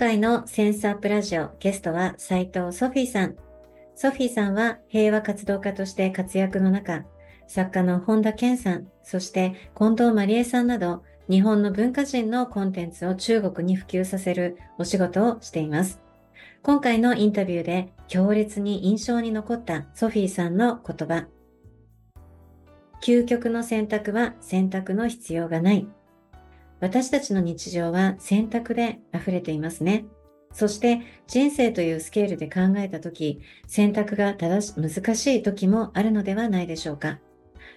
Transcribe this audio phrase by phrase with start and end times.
[0.00, 3.36] 回のセンスアップラジオゲストは斉藤ソフィーさん。
[3.94, 7.04] ソフィーさんは平和活動家として活躍の中、
[7.46, 16.00] 作家の本田健さん、そして近藤まりえさんなど、日本の文化人のコンテンツを中国に普及させるお仕事をしています。
[16.62, 21.26] 今回のインタビューで強烈に印象に残ったソフィーさんの言葉。
[23.04, 25.86] 究極の選択は選択の必要がない。
[26.80, 30.06] 私たちの日常は選択で溢れていますね。
[30.52, 37.18] そして人生というスケールで考えたとき、選択が正し難しい時もあるのではないでしょうか。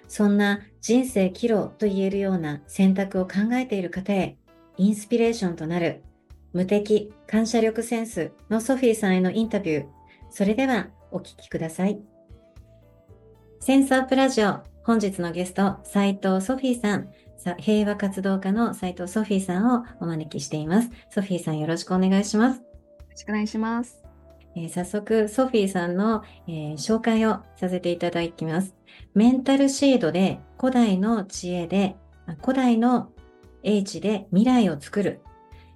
[0.07, 4.37] そんな人生岐路と言えるような選択を考えている方へ、
[4.77, 6.01] インスピレーションとなる
[6.51, 9.85] 無敵感謝力センスのソフィーさんへのインタビュー。
[10.29, 11.99] それではお聞きください。
[13.59, 17.09] センスアップラジオ、本日のゲスト、斉藤ソフィーさん。
[17.57, 20.89] 平和活動家の斉藤ソフィーさんをお招きしています。
[21.09, 22.59] ソフィーさんよろしくお願いします。
[22.59, 22.65] よ
[23.11, 24.03] ろしくお願いします。
[24.55, 28.75] えー、早速、ソフィーさんの、えー、紹介をさせていただきます。
[29.13, 31.95] メンタルシードで古代の知恵で、
[32.41, 33.11] 古代の
[33.63, 35.21] 英知で未来を作る。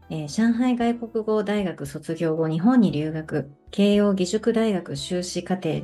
[0.09, 5.81] えー、上海外国語大学卒業後、日本に留学、慶応義塾大学修士課程、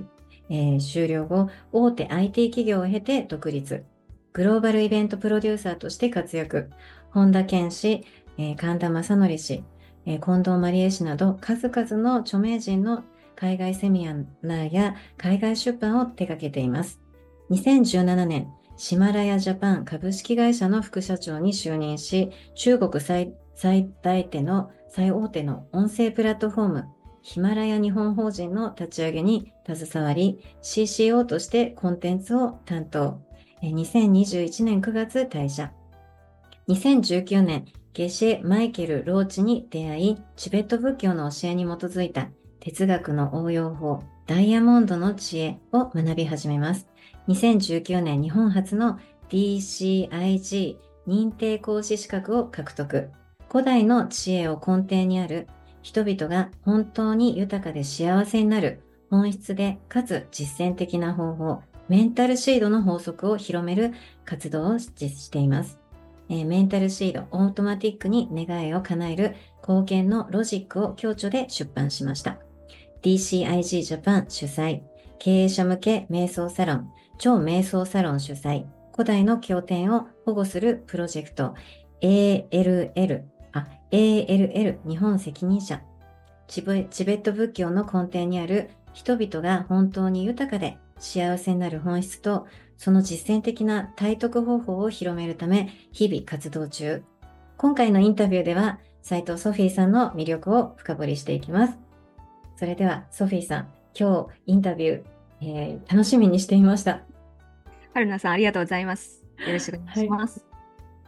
[0.50, 3.84] え修了後、大手 IT 企業を経て独立。
[4.34, 6.72] グローバルイベントプロデューサーとして活躍。
[7.12, 8.04] 本田健氏、
[8.40, 9.64] えー、神田正則氏、
[10.08, 13.04] えー、近藤まりえ氏など数々の著名人の
[13.36, 14.06] 海外セミ
[14.42, 17.00] ナーや海外出版を手掛けています。
[17.52, 26.86] 2017年、シマラヤジャパン株式会社の副社長に就任し、中国最最大手の最大手の音声プラットフォーム、
[27.22, 33.22] ヒマラヤ日本法人の立ち上げに携わり、CCO としてコンテンツを担当。
[33.72, 35.72] 2021年9月退社。
[36.68, 42.30] 2019年、ゲシェ・マイケル・ローチに出会い、チベット仏教の教えに基づいた
[42.60, 46.88] 哲学の応用法、ダイヤモンドの知恵を学び始めます。
[47.28, 53.12] 2019年、日本初の DCIG 認定講師資格を獲得。
[53.50, 55.48] 古代の知恵を根底にある
[55.82, 61.62] 人々が本当に豊かで幸せになる本質でかつ実践的な方法、
[61.94, 63.94] メンタルシードの法則を広める
[64.26, 65.80] 活動を実施しています。
[66.28, 72.40] えー、メンタルシードオートマティックに願いを叶える貢献のロジックを強著で出版しました。
[73.04, 74.82] DCIG ジャパン主催、
[75.20, 81.54] 経営者向け瞑想サロン、超瞑想サロン主催、古代の経典を保護するプロジェクト
[82.02, 83.22] ALL、
[83.52, 85.84] あ、ALL 日本責任者、
[86.48, 97.04] チベット仏教の根底にある人々が本当に豊かで幸せになる本質と、その実践的な体得方法を広めるため、日々活動中。
[97.58, 101.78] 今回のインタビューでは、斉藤ソフィーさんの魅力を深掘りしていきます。
[102.56, 103.68] それでは、ソフィーさん、
[103.98, 105.04] 今日インタビュー、
[105.42, 107.02] えー、楽しみにしていました。
[107.94, 109.24] 春菜さん、ありがとうございます。
[109.46, 110.40] よろしくお願いします。
[110.40, 110.54] はい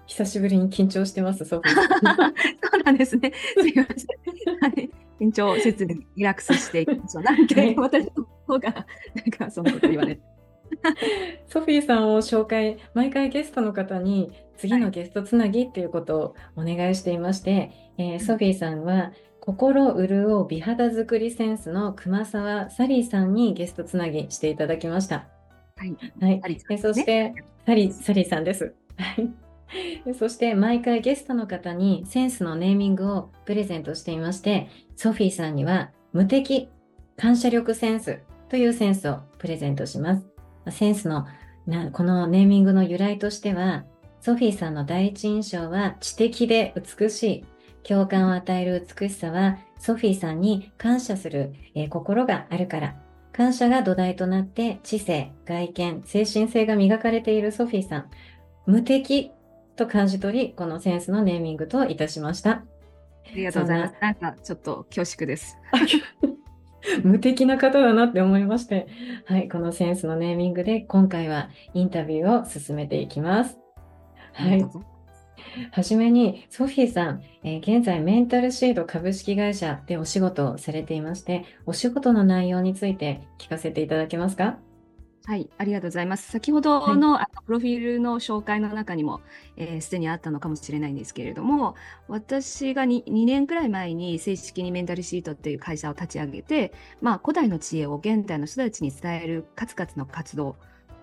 [0.08, 1.76] 久しぶりに緊張してます、ソフィー。
[2.72, 3.34] そうなんですね。
[3.60, 4.60] すいません。
[4.60, 4.90] はい、
[5.20, 7.24] 緊張せずにリラックスしていきましょう。
[7.24, 10.22] なんか、私の方が、なんかそんなこと言われて。
[11.48, 25.28] ソフィーさんを紹介、毎回ゲストの方に次のゲストつなぎっていうことをお願いしていまして、えー、ソフィーさんは心潤う美肌作りセンスの熊沢サリーさんにゲストつなぎしていただきました。
[25.76, 25.96] はい。
[26.20, 26.58] はい。
[26.70, 27.34] ね、そして、
[27.66, 28.74] サリー、サリーさんです。
[28.98, 29.45] はい。
[30.18, 36.70] そして毎回ゲストの方にセンスのネーミングをプレゼントしていまして、ソフィーさんには無敵
[37.18, 38.20] 感謝力センス
[38.50, 40.26] というセンスをプレゼントします。
[40.72, 41.26] センスの
[41.68, 43.86] なこのネーミングの由来としては、
[44.22, 47.46] ソフィーさんの第一印象は知的で美しい、
[47.84, 52.96] 共感を与える美しさは、ソフィーさんに感謝する、えー心があるから。
[53.32, 58.06] 感謝が土台となって、知性、外見、精神性が磨かれているソフィーさん。
[58.66, 59.32] 無敵
[59.76, 62.52] と感じ取り、このセンスのネーミングといたしました。
[62.52, 62.64] あ
[63.36, 63.96] りがとうございます。
[64.02, 65.58] なんかちょっと恐縮です。
[67.04, 68.88] 無敵な方だなって思いまして、
[69.26, 73.58] はい、このセンスのネーミングで今回はインタビューを進めていきます。
[74.34, 74.66] はい
[75.72, 84.58] はじめに、ソフィーさん、えー現在メンタルシード株式会社でお仕事をされていまして、お仕事の内容について聞かせていただけますか
[85.28, 86.30] はい、ありがとうございます。
[86.30, 89.22] 先ほどの,、あのプロフィールの紹介の中にも
[89.58, 91.76] えーすで、にあったのかもしれないんですけれども、
[92.08, 100.58] 私が 2, 2年くらい前に正式にメンタルシートっていう会社を立ち上げて、まあ、古代の知恵を現代の人たちに伝える数々の活動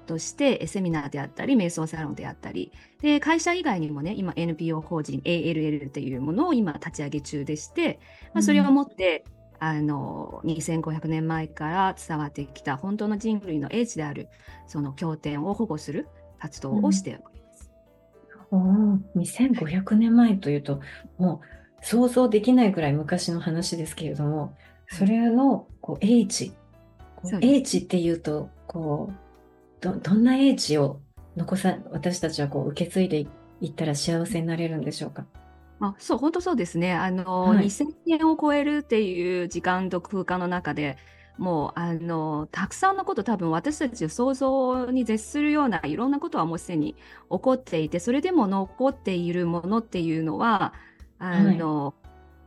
[0.07, 2.71] として、えセミナーであったり、瞑想サロンであったり、
[3.01, 7.99] で会社以外にもね、今 NPO 法人 ALL っていうものを今立ち上げ中でして、
[8.35, 9.25] まあ、それをもって、
[9.65, 14.29] あの2500年前から伝わってきた本当の人類の英知である
[14.67, 16.09] その経典を保護する
[16.41, 17.71] 活動をしております。
[18.51, 20.81] おー2500年前というと、
[21.17, 21.43] も
[21.81, 24.57] う想像できないくらい昔の話ですけれども、
[24.89, 26.53] それのこう英知、
[27.41, 29.15] 英知っていうと、こう
[29.81, 31.01] ど、どんな英知を
[31.37, 33.27] 残さ、私たちはこう受け継いで
[33.61, 35.25] いったら幸せになれるんでしょうか？
[35.83, 36.95] まあ、そう本当そうですね。
[36.95, 37.67] あの、はい。
[37.67, 40.97] 2000年を超えるっていう時間と空間の中で
[41.39, 46.95] もうあのたくさんのこと多分私たち想像に絶するようないろんなことはもうすでに
[47.33, 50.73] 起こっていてそれでも残っているものっていうのは
[51.19, 51.95] あの、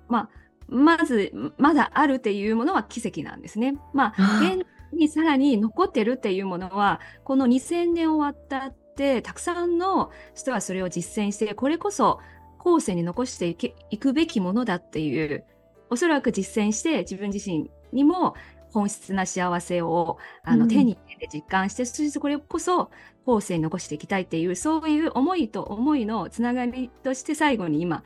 [0.08, 0.30] まあ
[0.70, 3.76] まずまだあるっていうものは奇跡なんですね。
[3.94, 12.20] まあ現にさらに残ってるっていうものはこの2000年終わったってたくさんの人はそれを実践してこれこそ
[12.65, 15.45] 後世に残していけいくべきものだっていう
[15.91, 18.33] おそらく実践して自分自身にも
[18.71, 20.67] 本質な幸せをあの、うん。
[20.67, 22.89] 手に入れて実感してそしてこれこそ
[23.27, 28.03] 後世に残していきたいっていうそういう思いと思いのつながりとして最後に今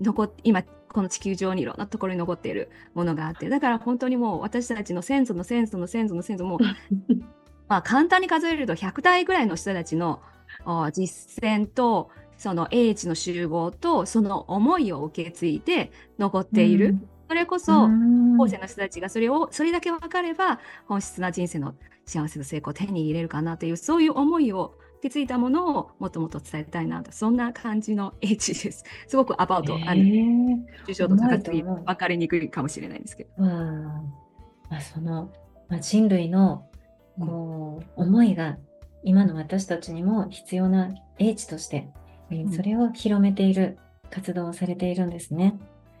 [0.00, 6.58] 残っ今この地球上にいろんなところに残っているものがあってだから本当にもう私たちの先祖の先祖の先祖の先祖も
[7.68, 10.20] まあ簡単に数えると100代ぐらいの人たちの
[10.64, 12.10] あ実践と
[12.42, 16.98] その英知の集合とその思いを受け継いで残っている、
[17.28, 18.36] それこそうん。
[18.36, 20.58] 後世の人たちがそれをそれだけ分かれば
[20.88, 27.12] 本質な人生の幸せと成功を手に入れるかなというそういう思いを受け継いだものをもっともっと伝えたいなと。
[27.12, 28.82] そんな感じの英知です。
[29.06, 31.84] すごくアバウト、あのへー抽象度高すぎうまいと思う。
[31.84, 33.30] 分かりにくいかもしれないんですけど。
[33.44, 34.02] ま
[34.70, 35.30] あ、その、
[35.68, 36.66] まあ、人類の
[37.20, 38.58] こう思いが
[39.04, 41.88] 今の私たちにも必要な英知として、
[42.52, 43.78] それを広めている
[44.10, 45.58] 活動をされているんですね。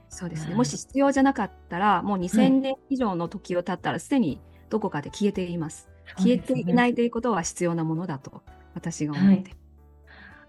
[0.08, 0.48] そうですね。
[0.48, 5.88] はいもし必要じゃなかったら、もうはい2000年以上の時を経ったら、すでにどこかで消えています。
[6.16, 8.42] 消えていないということは必要なものだと、
[8.74, 9.50] 私が思って。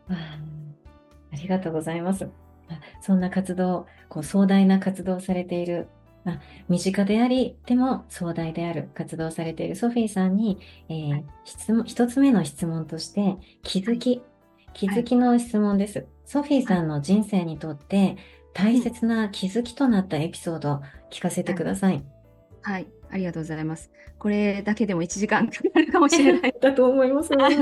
[0.07, 0.39] わあ
[1.31, 2.29] ありがとうございます。
[2.69, 5.87] あそんな活動、こう壮大な活動をされている、
[6.23, 10.59] まあ、身近であり、でも壮大である活動をされているソフィーさんに、
[10.89, 14.21] えー質問一つ目の質問として、気づき、
[14.73, 16.05] 気づきの質問です。
[16.25, 18.17] ソフィーさんの人生にとって
[18.53, 20.81] 大切な気づきとなったエピソード、
[21.11, 22.03] 聞かせてください。
[22.61, 23.91] はい、ありがとうございます。
[24.17, 26.55] これだけでも1時間かかるかもしれない。
[26.59, 27.31] だと思います。
[27.33, 27.55] はい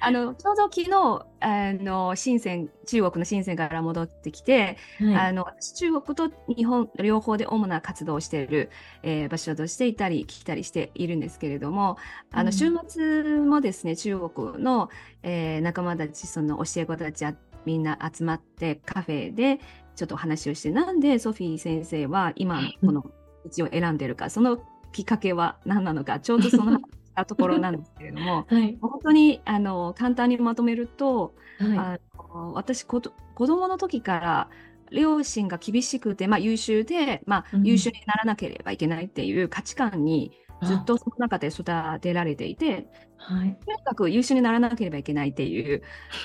[0.00, 8.70] あのちょうど昨日あの深セン中国の深センから戻ってきて、はいあの私中国と日本両方で主な活動をしている、
[9.02, 11.96] えー場所としていたり来たりしているんですけれども
[12.30, 14.90] あうんの週末もですね中国の、
[15.22, 17.34] えー仲間たちその教え子たちあ
[17.64, 19.60] みんな集まってカフェで
[19.96, 23.04] ちょっとお話をしてなんでソフィー先生は今のこの
[23.46, 24.58] 道を選んでるかその
[24.92, 26.80] きっかけは何なのかちょうどその
[27.18, 28.78] たところなんですけれども はい。
[28.80, 34.50] 本当にあの簡単にまとめると、はあの私子供の時から
[34.90, 40.66] 両親が厳しくて、まあ、優秀で、まあうん優秀にならなければいけないっていう価値観にい。
[40.66, 41.64] ずっとその中で育
[42.00, 43.34] てられていてあ。
[43.34, 43.56] はい。
[43.64, 45.82] とにかく優秀にならなければいけないっていう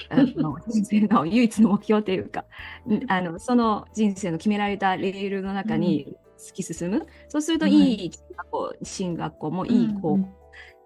[0.09, 2.45] あの人生の唯一の目標というか
[2.87, 8.05] んあのその人生の決められたレールの中に突き進む、そうするとはい。
[8.05, 10.27] い学校進学校もいい高校、うん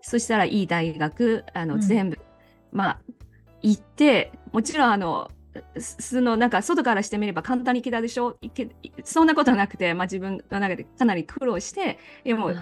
[0.01, 1.81] そしたらいい大学あの、うん。
[1.81, 2.17] 全部
[2.71, 2.99] まあ
[3.61, 5.29] 行ってもちろんあの
[5.77, 8.37] すそのなんか外からしてみれば簡単に行けたでしょ？
[8.41, 8.69] いけ
[9.03, 12.57] そんなことはなくて、まあ、自分の中でかなり苦労してでもそ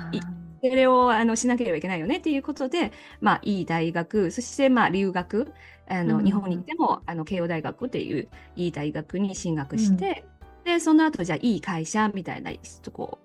[0.64, 5.52] れをあのしなければいけないよねっていうことで、まあ、いい大学そしてまあ留学
[5.88, 10.25] あの、うん日本にいてもあの慶応大学っていういい大学に進学して、
[10.66, 12.52] で、その後、じゃあ、いい会社みたいな、
[12.92, 13.20] こ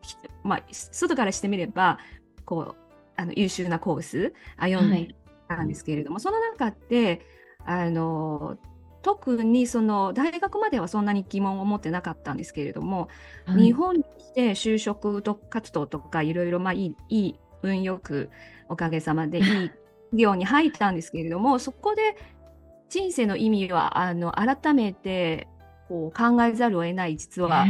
[0.44, 1.98] う、まあ、外からしてみれば、
[2.44, 5.14] こう、あの優秀なコース歩んで
[5.48, 7.20] たんですけれども、はい、その中で、
[7.66, 8.56] あの、
[9.02, 13.08] 特にその大学まではそんなに疑問を持ってなかったんですけれども、
[13.46, 18.30] はい、日本に来て就職活動とかいろいろまあいいいい運よく
[18.68, 19.70] おかげさまで いい企
[20.12, 22.16] 業に入ったんですけれどもそこで
[22.88, 25.48] 人生の意味はあの改めて
[25.90, 27.66] こう考えざるを得ない実は。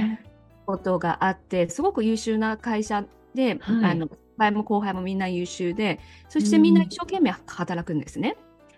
[0.67, 5.99] ことがあってすごく優秀な会社で、はい、あの先輩も後輩もみんな優秀で
[6.29, 8.37] そしてみんな一生懸命働くんですね。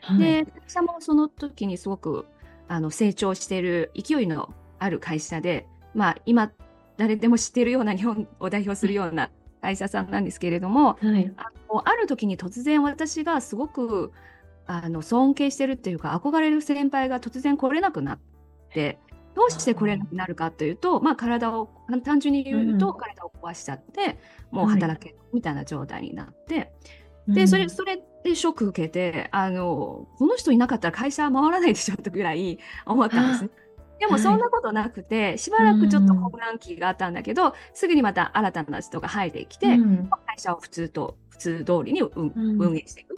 [0.09, 2.25] うん、で会社もその時にすごく
[2.69, 6.51] あの成長している勢いのある会社で、まあ、今
[6.97, 9.31] 誰でも知っているような日本を代表するような
[9.61, 14.13] 会社さんなんですけれども、はい、あのある時に突然私がすごく
[14.67, 18.19] あの尊敬してるっていうか憧れる先輩が突然来れなくなっ
[18.71, 18.99] て
[19.35, 21.71] どうして来れなくなるかというと、まあ、体を
[22.05, 24.19] 単純に言うと体を壊しちゃって、
[24.53, 26.65] うん、もう働けみたいな状態になって、は
[27.29, 33.51] い、でそれそれでショック受けてあのこの人いなかったら会社回らないでしょってぐらい思ったんですね。
[33.99, 43.17] でもそんなことなくて、はい、しばらくちょっと混乱期があったんだけど、すぐにまた新たな人が入ってきて、うん、会社を普通と普通通りに、うん、運営していく。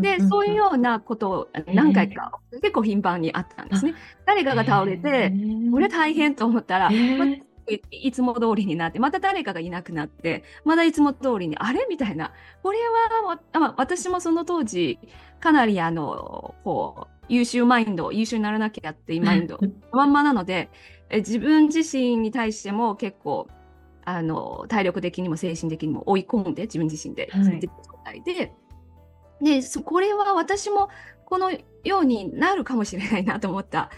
[0.00, 3.94] で、そういうようなことを何回か、えー、結構頻繁にあったんですね。
[4.26, 7.42] 誰かが倒れて、えー、これ大変と思ったら、えー。
[7.90, 12.32] いつも通りになって、また誰かがいなくなって、まだいつも通りに、あれみたいな。
[12.62, 12.78] これ
[13.22, 14.98] は、ま私もその当時、
[15.40, 19.58] かなりあの、こう、優秀マインド、優秀にならなきゃっていうマインド、
[19.92, 20.68] まんまなので、
[21.08, 23.48] え自分自身に対しても結構、
[24.04, 27.68] あの、体力的にも精神的にも追い込んで、自分自身で、はい、状
[28.04, 28.52] 態で、
[29.44, 30.88] で、これは私も
[31.26, 31.52] この
[31.84, 33.90] ようになるかもしれないなと思った、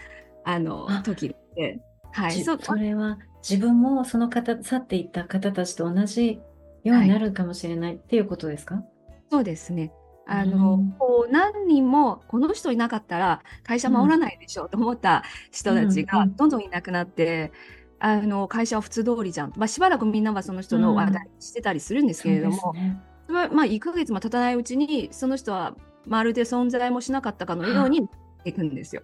[0.43, 1.79] あの、時で、
[2.11, 2.43] はい。
[2.43, 6.41] それは自分もその方、去っていった方たちと同じ
[6.83, 8.85] ようになるかもしれないっていうことですか、はい、
[9.31, 9.91] そうですね。
[10.29, 17.53] あの、うん、こう何人もこの人いなかったら会社守らないでしょうと思った人たちがどんどんいなくなって、
[17.99, 23.01] あの会社は普通通りじゃん、まあ、しばらくみんなはその人の話題してたりするんですけれども、うん
[23.33, 28.07] はまあ1ヶ月も経たないうちにその人はまるで存在もしなかったかのように
[28.45, 29.03] いくんですよ。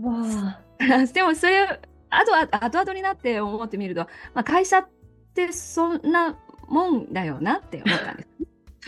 [0.00, 0.60] わ
[1.12, 1.80] でもそれ
[2.10, 4.02] あとは後々になって思ってみると、
[4.34, 4.88] まあ、会社っ
[5.34, 6.36] てそんな
[6.68, 8.28] もんだよなって思ったんです。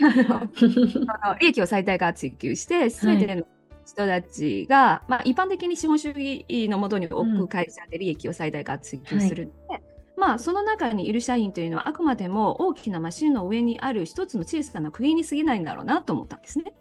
[1.39, 3.45] 利益を最大化追求して、すべての
[3.85, 9.81] 人たちが、はい、まあ、一般的に資本主義のもとに置く会社で利益を最大化追求するので、うんはい、
[10.21, 16.73] まあ、その中にいる社員というのは、あくまでも大きなマシンの上にある一つの小さな釘に過ぎないんだろうなと思ったんですね。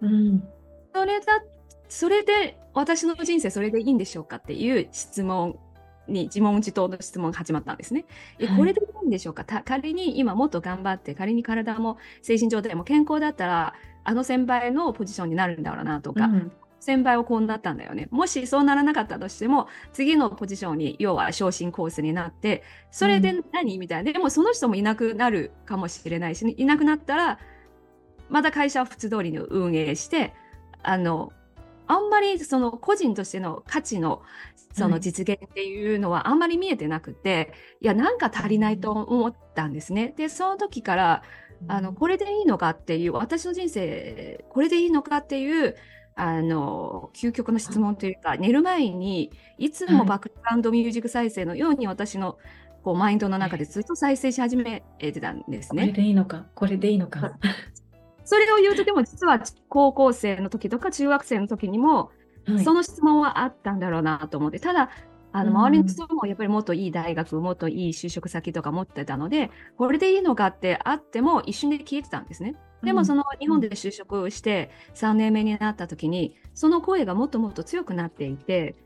[0.00, 0.44] うん、
[0.94, 1.42] それだ
[1.88, 5.58] それで私の人生それでいいんでしょうかっていう質問
[6.06, 8.04] に自問自答の質問が始まったんですね。
[8.38, 9.44] え、これでいいんでしょうか？
[9.44, 13.74] 仮に今もっと頑張って、仮に体も精神状態も健康だったら、
[14.04, 16.52] あの先輩のポジションになるんだろうなとか、うん、
[16.84, 18.08] 先輩はこうなったんだよね。
[18.10, 24.12] もしそうならなかったとしても、次のポジションに、要は昇進コースになって、それで何、みたいな。
[24.12, 27.38] でもその人もいなくなるかもしれないし、いなくなったら、
[28.28, 30.34] また会社は普通通りに運営して、
[30.82, 31.32] あの、
[31.86, 34.22] あんまりその個人としての価値の
[34.72, 37.48] その実現っていうのはあんまり見えてなくて、はい、
[37.82, 40.12] いや、なんか足りないと思ったんですね。
[40.16, 41.22] で、その時から、
[41.68, 45.76] あの、これでいいのかっていう、私の人生、これでいいのかっていう、
[46.16, 52.38] あの、究極の質問というか、寝る前に、いつもバックグラウンドミュージック再生のように私の
[52.82, 55.82] こうマインドの中でずっと再生し始めてたんですね。
[55.82, 57.32] これでいいのか、これでいいのか？
[58.24, 62.12] それを言うと、でも実は高校生の時とか中学生の時にも、
[62.46, 64.90] はい、その質問はあったんだろうなと思って、ただ、
[65.32, 72.54] あの周りの人もやっぱりもっといい大学、もっといい就職先とか持ってたので、これでいいのかってあっても一瞬で消えてたんですね。
[72.84, 78.76] でもその日本で就職して3年目になった時に、その声がもっともっと強くなっていて、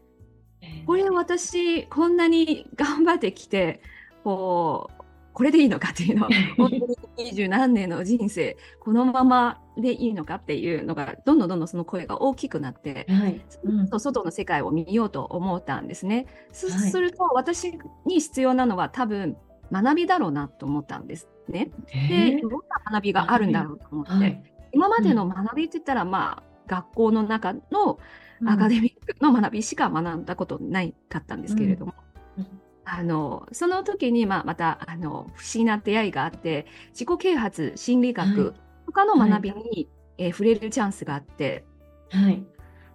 [0.87, 3.81] これ私こんなに頑張ってきて、
[4.25, 4.99] こう、
[5.33, 13.41] これでいいのかっていうのは、 本当に二十何年の人生、このままでいいのかっていうのが、どんどんどんどんその声が大きくなって、はい。
[13.63, 16.27] うん、外の世界を見ようと思ったんですね。
[16.51, 19.37] そうすると、私に必要なのは多分、
[19.71, 21.71] 学びだろうなと思ったんですね。
[22.09, 22.59] で、どんな
[22.93, 27.99] 学びがあるんだろうと思って、はい、今までの学びって言ったら、まあ、学校の中の
[28.47, 31.95] アカデミックの学びしか学んだことないかったんですけれども、
[32.37, 32.45] うん。
[32.45, 32.61] うん。
[32.85, 38.55] あのその時に、まあ、またあの不思議な出会いがあって自己啓発心理学、はい、
[38.87, 41.65] 他の学びに、はい、えー、触れるチャンスがあって、
[42.11, 42.43] はい、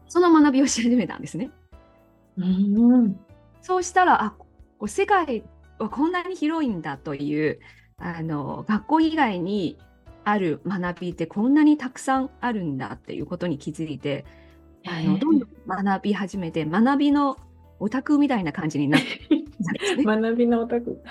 [0.08, 1.52] その学びをし始めたんですね。
[2.38, 3.20] うん、
[3.62, 4.34] そうしたらあ
[4.88, 5.44] 世界
[5.78, 7.60] はこんなに広いんだという
[8.04, 9.78] あの学校以外に
[10.26, 14.26] ある学びってこんなにたくさんあるんだっていうことに気づいて
[14.86, 15.50] あのどんどん
[15.86, 17.38] 学び始めて学びの
[17.80, 21.02] オタクみたいな感じになって、学びのオタク。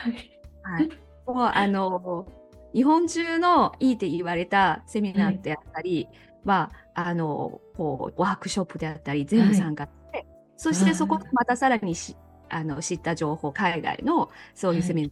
[0.62, 0.88] はい。
[1.26, 2.26] もうあの
[2.74, 6.08] 日本中のいいって言われたセミナーであったり
[6.44, 12.16] は、はい、あのこうワークショップであったり全部参加して、はい、そしてそこでまたさらにし
[12.48, 15.10] あの知った情報海外のそういうセミナー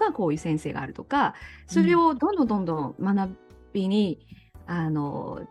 [0.00, 1.34] か、こういう先生があるとか
[1.66, 3.36] それをどんどんどんどん学
[3.72, 4.26] びに
[4.66, 5.46] あの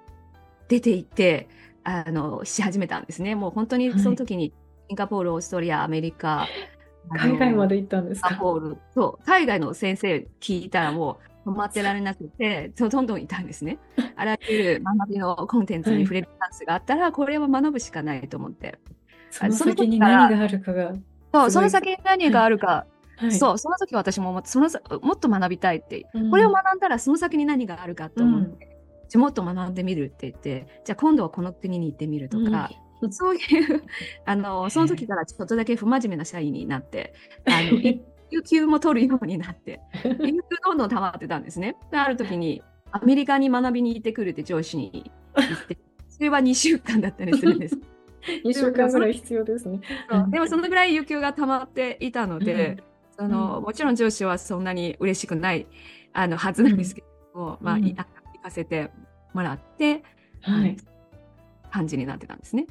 [0.67, 1.47] 出ていって
[1.83, 3.35] あのし始めたんですね。
[3.35, 4.53] もう本当にその時に
[4.87, 6.47] シンガポール、オーストリア、アメリカ、
[7.15, 8.37] 海外まで行ったんですか？
[8.93, 13.77] そう海外の先生聞いたらもう止まってられなくてどんどんいたんですね。
[14.15, 18.79] あらゆる学びのコンテンツに触れるチャンスがあったら、はい、これは学ぶしかないと思って。
[19.31, 20.93] その先に何があるかが。
[21.33, 22.85] そうその先に何があるか。
[23.19, 24.69] はい、そうその時私もその
[25.01, 32.69] もっと学びたいって、うん、これを学んだらその先に何があるかと思って、うん、じゃもっと学んでみるって言ってじゃあ今度はこの国に行ってみるとか、
[33.11, 33.83] そういう
[34.25, 37.13] あのその時からちょっとだけ不真面目な社員になって
[37.45, 37.79] あの
[38.31, 41.75] 有給も取るようになって有給どんどん溜まってたんですね。
[41.91, 42.61] である時に
[42.91, 45.77] アメリカに学びに行ってくるって上司に言って
[46.09, 47.77] それは2週間だったりするんです。
[48.45, 49.79] 2週間ぐらい必要ですね。
[50.29, 52.83] でもそのぐらい有給が溜まっていたので、
[53.19, 55.67] そのもちろん上司はそんなに嬉しくない
[56.13, 58.07] あのはずなんですけども、まあ、行か
[58.49, 58.91] せて
[59.33, 60.03] もらって、
[60.39, 60.77] はい、
[61.69, 62.65] 感じになってたんですね。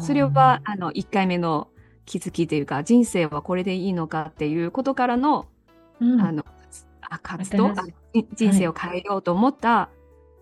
[0.00, 1.68] それはあの1回目の
[2.04, 5.46] 気づきというか人生はこれでいいのかっていうことからの,、
[6.00, 6.44] あの
[7.22, 7.74] 活動
[8.34, 9.90] 人生を変えようと思った、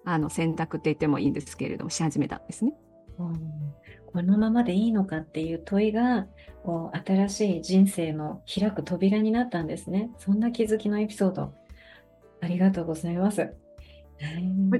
[0.04, 2.74] あの選択って言ってもいいんですけれどもし始めたんですね。
[4.14, 6.28] このままでいいのかっていう問いが
[6.62, 10.08] こう新しい人生の開く扉になったんですね。
[10.18, 11.52] そんな気づきのエピソード。
[12.40, 13.52] ありがとうございます。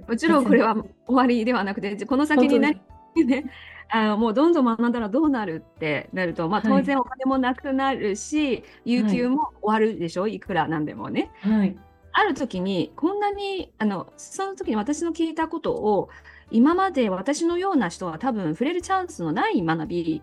[0.07, 2.81] もちろんこれは終わりではなくてこの先に何
[3.27, 3.51] ね
[3.89, 11.33] あのもうどんどん学んだらどうなるってなると、まあ、当然お金もなくなるし、はい、有給も終わるでしょ、はい、いくらなんでもね。
[11.41, 11.77] はい、
[12.13, 16.09] ある時にこんなにあのその時に私の聞いたことを
[16.51, 20.23] 今まで私のような人は多分触れるチャンスのない学び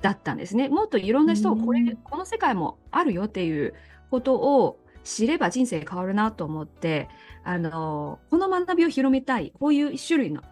[0.00, 0.68] だったんですね。
[0.68, 3.74] もっといろんな人をこれ、この世界もあるよっていう
[4.10, 7.08] ことを知れば人生変わるなと思って
[7.44, 9.52] あのこの学びを広めたい。
[9.58, 10.42] こういう種類の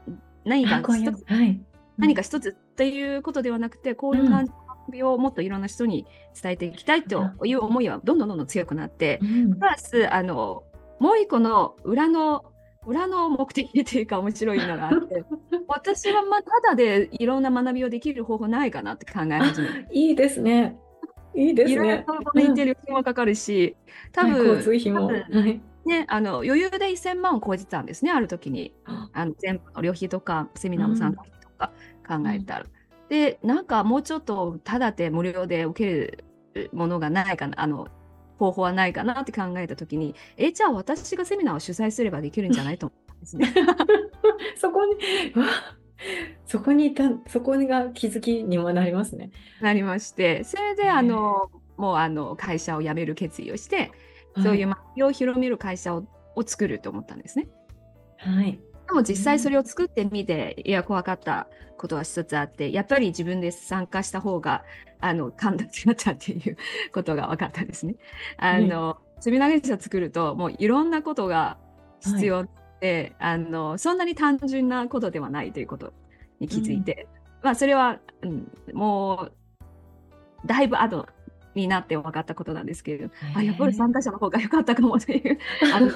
[0.44, 1.60] 何か一つ、はい、
[1.96, 6.06] 何か一つっていうことではなくて、こういう感じの学びをもっといろんな人に
[6.40, 9.20] 伝えていきたいという思いはどんどんどんどん強くなって、
[9.58, 10.64] プラスあの
[11.00, 12.44] もう一個の裏の
[12.86, 15.24] 裏の目的というか面白いのがあって
[15.68, 20.76] 私はまあただでいろんな学びをできる方法ないかなって考え始めていいですね。
[21.34, 21.74] いいですね。
[21.74, 23.76] いろんなところに行ってる費もかかるし、
[24.12, 25.60] 多分、交通費も、はい。
[25.84, 28.74] ね、あの余裕で1000万を超えてたんですね、ある時に。
[28.84, 29.24] あ。
[29.24, 31.72] の全部の旅費とか、セミナーの参加費とか
[32.06, 32.64] 考えたら。
[32.64, 32.68] うん、
[33.08, 37.88] で、なんかもうちょっとただで無料で受けるものがないかな、あの
[38.42, 43.54] 方法はないかなって考えた時に、え、じゃあ私がセミナーを主催すればできるんじゃないと思ったんですね。
[44.56, 44.96] そこに、
[46.46, 49.30] そこにいた、そこが気づきにもなりますね。
[49.60, 53.92] なりまして、それで、あの、もうあの会社を辞める決意をして、
[54.42, 57.48] そういう学びを広める会社をを作ると思ったんですね。
[58.16, 58.58] はい。
[58.92, 64.64] でも実際それを作ってみて、いや、怖かったことは一つあって、やっぱり自分で参加した方が、
[65.00, 66.58] あの、簡単だったっていう
[66.92, 67.96] ことが分かったんですね。
[68.36, 71.56] あの、積み投げ者作ると、もういろんなことが
[72.00, 72.46] 必要
[72.82, 75.94] で、はい、あの、そんなに単純なことではないということ
[76.38, 77.08] に気づいて、
[77.40, 79.30] うん、まあ、それは、うん、も
[80.44, 81.06] う、だいぶ後
[81.54, 85.38] になって分かったことなんですけれど、あやっぱり参加者の方が良かったかもという
[85.74, 85.90] あの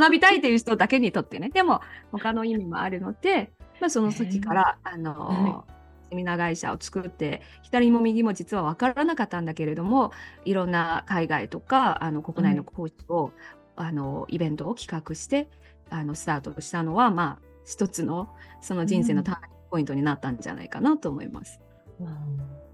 [0.00, 1.80] 学びたいという人だけにとってねでも
[2.12, 10.12] 他の意味もあるので、まあ、その時から、あの、はい、セミナー会社を作って左も右も実は分からなかったんだけれども
[10.44, 13.32] いろんな海外とかあの国内のコーチを、はい、
[13.76, 15.48] あのイベントを企画して
[15.90, 21.60] あのスタートしたのはまあ一つのその人生のターニングポイントになったんじゃないかなと思います。
[22.00, 22.67] うん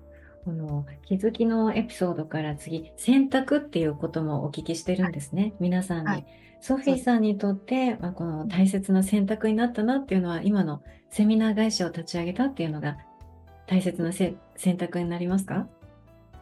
[0.45, 6.07] この気づきのエピソードから次、選択っていうこともお聞きしてるんですね、はい、皆さんに。
[6.07, 6.27] はい、
[6.61, 12.99] ソフィーさんにとって、まあ、この大切な選択になったなっていうのは、今のセミナー会社を立ち上げたっていうのが
[13.67, 14.37] 大切な選
[14.77, 15.67] 択になりますか？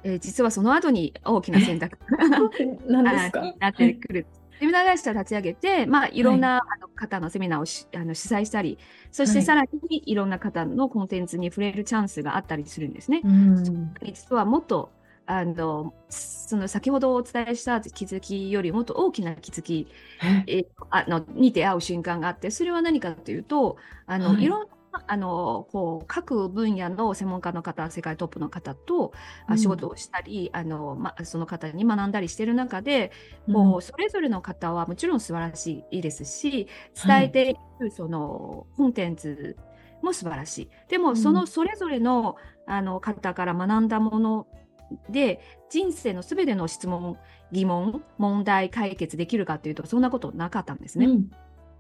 [0.05, 1.97] えー、実はその後に大きな選択
[2.88, 3.41] なんですか？
[3.43, 4.27] になってくる
[4.62, 6.22] セミナー会社立ち上げて、まあ、い。
[6.22, 8.79] ろんな、あの方のセミナーをしあの主催したり、
[9.11, 13.22] そしてさらにいろんな方のコンテンツに触れるチャンスがあったりするんですね。
[14.05, 14.92] 実はもっと
[15.27, 19.88] あのその先ほどお伝えした気づきよりもっと大きな気づき、
[20.46, 20.64] え？
[20.90, 24.66] あのに出会う瞬間があってそれは何かというとあの、はい、いろんな
[25.07, 29.12] あのこう各分野の専門家の方世界トップの方と
[29.57, 33.11] 仕事をしたり、うん、あのま、その方に学んだりしている中で、
[33.50, 36.68] こうそれぞれの方はもちろん素晴らしいですし
[37.05, 39.57] 伝えているそのコンテンツ
[40.02, 40.70] も素晴らしい。
[40.88, 44.46] でもそのそれぞれの,、あの方から学んだもの
[45.09, 47.16] で人生のすべての質問
[47.50, 51.07] 疑問問題解決できるかというとそんなことなかったんですね。
[51.07, 51.31] うん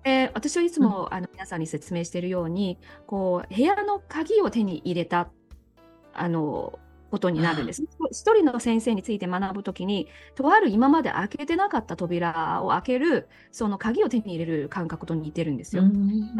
[0.04, 5.30] で私はいつも、うん、あの皆さんに説明しているようにこう部屋の鍵を手に入れた
[6.12, 6.78] あの
[7.12, 7.82] ことになるんです。
[8.10, 15.82] 一人の先生について学ぶときに、とある今まで開けてなかった扉を開ける、その鍵を手に入れる感覚と似てるんですよ。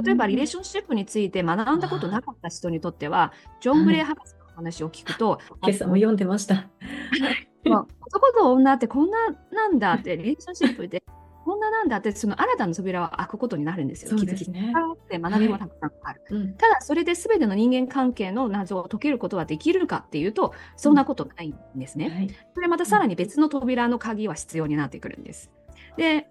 [0.02, 6.70] 例えば、リレーションシップについて学んだことなかった人にとっては、ジョン・グレイ博士の話を聞くと、今朝も読んでました。
[7.64, 9.18] 男と女ってこんな
[9.52, 11.02] なんだって、リレーションシップで
[11.44, 14.10] こんななんだって、その新たな扉は開くことになるんですよ。
[14.10, 14.72] そうですね。
[14.92, 16.22] って学びもたくさんある。
[16.30, 22.06] はいうん、ただ、それで全ての人間関係の謎を解けることはできるかっていうと、そんなことないんですね。
[22.06, 25.50] うんはい、それまたさらに別の扉の鍵は必要になってくるんです。
[25.96, 26.28] で、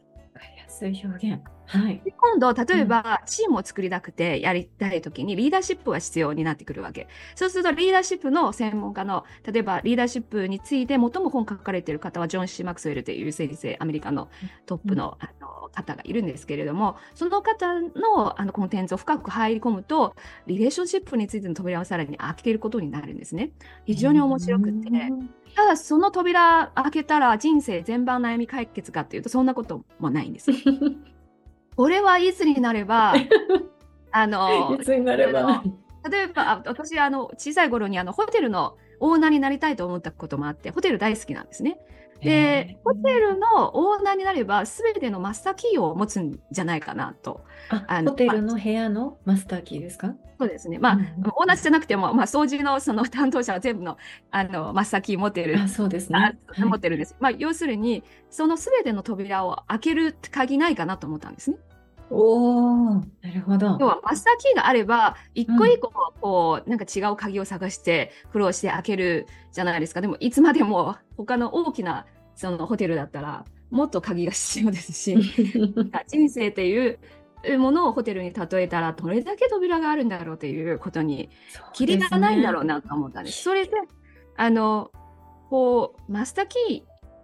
[0.82, 1.42] 安い表現。
[1.66, 7.08] はい、今度、例えば、チームを作りたくてやりたいときに、リーダーシップは必要になってくるわけ。
[7.36, 14.30] そうすると、リーダーシップの専門家の、例えば、リーダーシップについて最も本書かれている方は、ジョン・シー・マクスウェルという先生、アメリカの
[14.66, 20.16] トップの,、あの方がいるんですけれども、その方のあのコンテンツを深く入り込むと、
[20.48, 23.52] リレーションシップについての扉をさらに開けることになるんですね。
[23.86, 24.90] 非常に面白くて。
[25.56, 30.52] ただその扉開けたら人生全般悩み解決かっていうとそんなこともないんです。
[31.76, 33.14] これはいつになれば、
[34.12, 35.64] あの、いつになれば。
[36.10, 41.80] 例えば、私、あの、小さい頃にあのホテルのオーナーになりたいと思ったこともあって、ホテル大好きなんですね。
[42.22, 47.44] で、ホテルのオーナーになれば、すべてのマスターキーを持つんじゃないかなと。
[47.70, 50.14] あホテルの部屋のマスターキーですか？
[50.40, 50.80] そうですね。
[50.80, 53.98] まあ、うん、同じじゃなくても、まあ、掃除のその担当者は全部の
[54.32, 55.60] あのマスターキー持ってる。
[55.60, 56.40] あそうですね。
[56.58, 57.14] 持ってるんです。
[57.20, 61.58] はい、まあ、要するに、そのすべての扉を開ける鍵ないかなと思ったんですね。
[62.14, 63.78] おお、なるほど。
[63.80, 70.02] 要はマスターキーがあれば、一個一個こう、うん、なんか違う鍵を探して苦労して開けるじゃないですか。
[70.02, 75.16] でもいつまでも他の大きなそのホテルだったらもっと鍵が必要ですし、
[76.08, 77.00] 人生っていう
[77.58, 81.30] ものをホテルに例えたらどれだけ扉があるんだろうということに
[81.74, 83.44] きりがないんだろうなと思ったんです。
[83.44, 83.72] そ、ね、れで
[84.36, 84.92] あの
[85.50, 86.84] こうマスターキー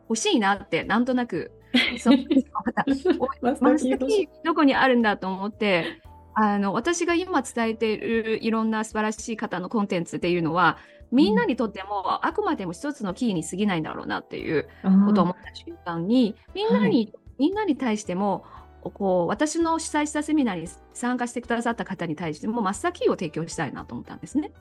[0.09, 1.51] 欲しいなってなんとなく
[1.99, 2.11] そ
[3.41, 6.01] マスターキーどこにあるんだと思って
[6.35, 10.77] あの私が今伝えているいろんな素晴らしい方のコンテンツっていうのは
[11.11, 14.67] みんなにとっても、あくまでも一つのキーに過ぎないんだろうなっていう
[15.05, 18.43] ことを思った瞬間にみんなに、はい、みんなに対しても
[18.81, 24.51] こう私の主催したセミナーに参加してくださった方に対してもマスターキーを提供したいなと思ったんですね。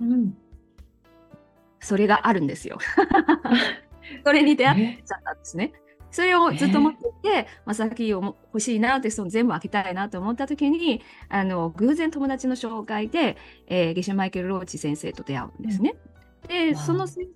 [0.00, 0.36] うん、
[1.80, 2.78] それがあるんですよ。
[4.24, 5.72] それに出会っちゃったんですね。
[6.10, 15.96] それをずっと持っていて、マスターキーを欲しいなってその全部開けたいなと思った時にあの偶然友達の紹介で、えー、ゲシュマイケル・ローチ先生と出会うんですね。
[16.48, 17.28] でその先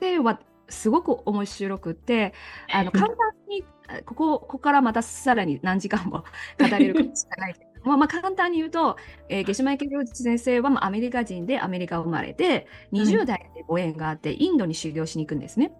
[0.00, 2.34] 生はすごく面白くて
[2.72, 3.16] あの簡単
[3.48, 3.64] に
[4.04, 6.24] ここここからまたさらに何時間も
[6.58, 8.96] 語れるかもしれないけども、まあ、簡単に言うと、
[9.28, 15.72] えー、ゲシュマイケル・ローチ先生は、まあ、アメリカ人でアメリカ生まれて20代でご縁があって、インドに修行しに行くんですね。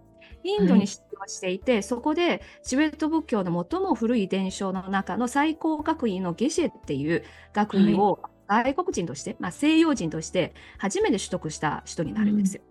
[0.45, 12.63] インドに出張していて、はい、そこでチベット仏教の最も古い伝承の中の最高学位のゲシェっていう学位を外国人として、はい、まあ、西洋人として初めて取得した人になるんですよ。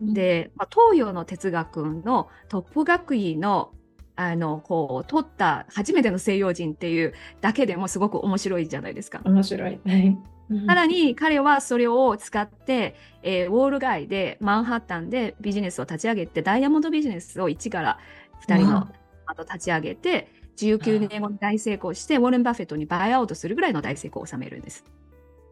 [0.00, 3.72] うん、で、まあ、東洋の哲学のトップ学位の
[4.16, 9.22] あのこう取った初めての西洋人っていうだけでもすごく面白いじゃないですか。
[9.24, 9.80] 面白い。
[9.84, 10.18] はい
[10.66, 17.98] さらに彼はそれを使って、えー、ウォール街でマンハッタンでビジネスを立ち上げてダイヤモンドビジネスを1から
[18.46, 18.88] 2人の
[19.34, 24.84] と立ち上げて19年後に大成功してウォーレン・バフェットにバイアウトするぐらいの大成功を収めるんです。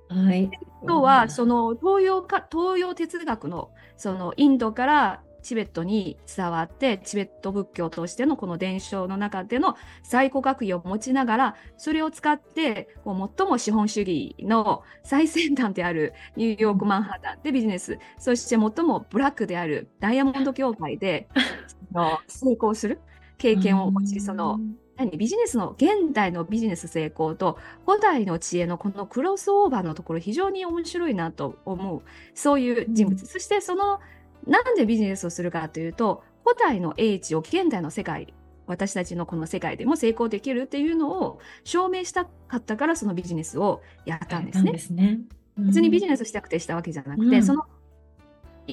[0.08, 0.50] はい、
[0.87, 21.28] とはその東洋か東洋哲学のそのインドからチベットに伝わってチベット仏教としてのこの伝承の中での最古学位を持ちながらそれを使ってこう最も資本主義の最先端であるニューヨーク・マンハッタンでビジネスそして最もブラックであるダイヤモンド協会で
[22.26, 23.00] 成功する
[23.38, 24.61] 経験を持ちその
[24.98, 27.56] 何ビジネスの現代のビジネス成功と
[27.87, 32.02] 古代の知恵のこのクロスオーバーのところ非常に面白いなと思う
[32.34, 34.00] そういう人物、そしてその
[34.46, 38.33] なんでビジネスをするかというと、古代の英知を現代の世界、
[38.66, 44.79] 私たちのこの世界でも成功できるっていうのを証明したかったからそのビジネスをやったんですね。
[44.79, 45.20] すね
[45.57, 47.64] うん、別にビジネスしたくてしたわけじゃなくて、うん、その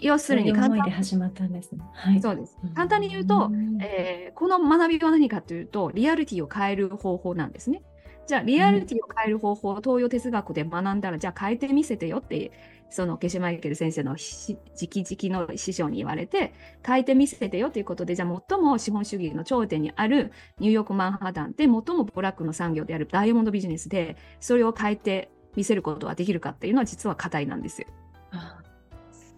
[0.02, 1.80] 要するに簡単で始まったんですね。
[1.94, 2.58] はい、そうです。
[2.76, 3.50] 簡単に言うと、
[3.82, 7.82] えー、この学びは何かというと、リアリティを変える方法なんですね。
[8.28, 12.52] じゃあ、リアリティを変える方法を東洋哲学で学んだら、じゃあ変えてみせてよって
[12.90, 16.54] そのケシュマイケル先生の直々の師匠に言われて
[16.86, 27.88] 変えてみせてよということでじゃあ最も資本主義の頂点にあるニューヨークマンハッタンで最もブラックの産業であるダイヤモンドビジネスでそれを変えてみせることはできるかっていうのは実は課題なんですよ。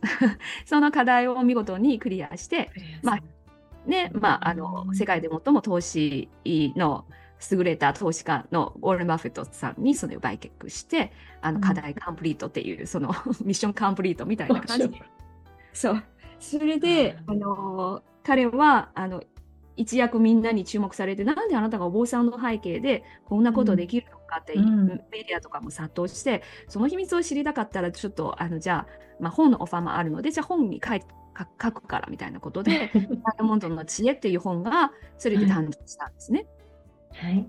[0.66, 2.70] その課題を見事にクリアして、
[3.04, 3.20] まあ
[3.86, 6.30] ねまあ、あの世界で最も投資
[6.76, 7.06] の
[7.52, 13.10] 優れた投資家のウォーレン・バフェットさんにそれを売却して、あの課題カンプリートっていう、うん、その
[13.43, 15.02] ミッションカンプリートみたいな感じで。
[15.73, 16.04] そう。
[16.39, 19.23] それで、あの彼はあの
[19.76, 31.02] 一躍みんなに注目されて、なんであなたがお坊さんの背景でこんなことできるのかって、うん、メディアとかも殺到して、その秘密を知りたかったら、ちょっとあのじゃあ、まあ、本のオファーもあるので、じゃあ本に書い
[31.62, 36.47] 書くからみたいなことで、 ダイヤモンドの知恵っていう本がそれで誕生したんですね。
[37.22, 37.48] はい。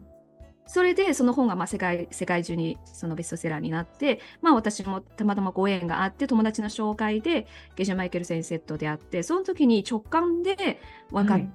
[0.68, 10.78] それでその本がまあ世界世界中にそのベストセラーになって、まあ、私もたまたまご縁があって友達の紹介でゲジャ・マイケル先生と出会ってその時に直感で
[11.10, 11.48] 分かっ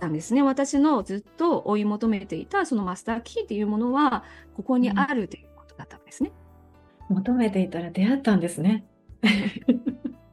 [0.00, 4.24] たんですね、はい、私のずっと追い求めていたそのマスターキーっていうものは
[4.56, 6.32] ここにあるということだったんですね。
[7.08, 8.84] うん、求めていたら出会ったんですね。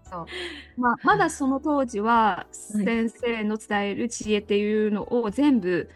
[0.09, 0.25] そう
[0.79, 5.89] まあ、まだその当時は先生の伝える知恵っていうのを全部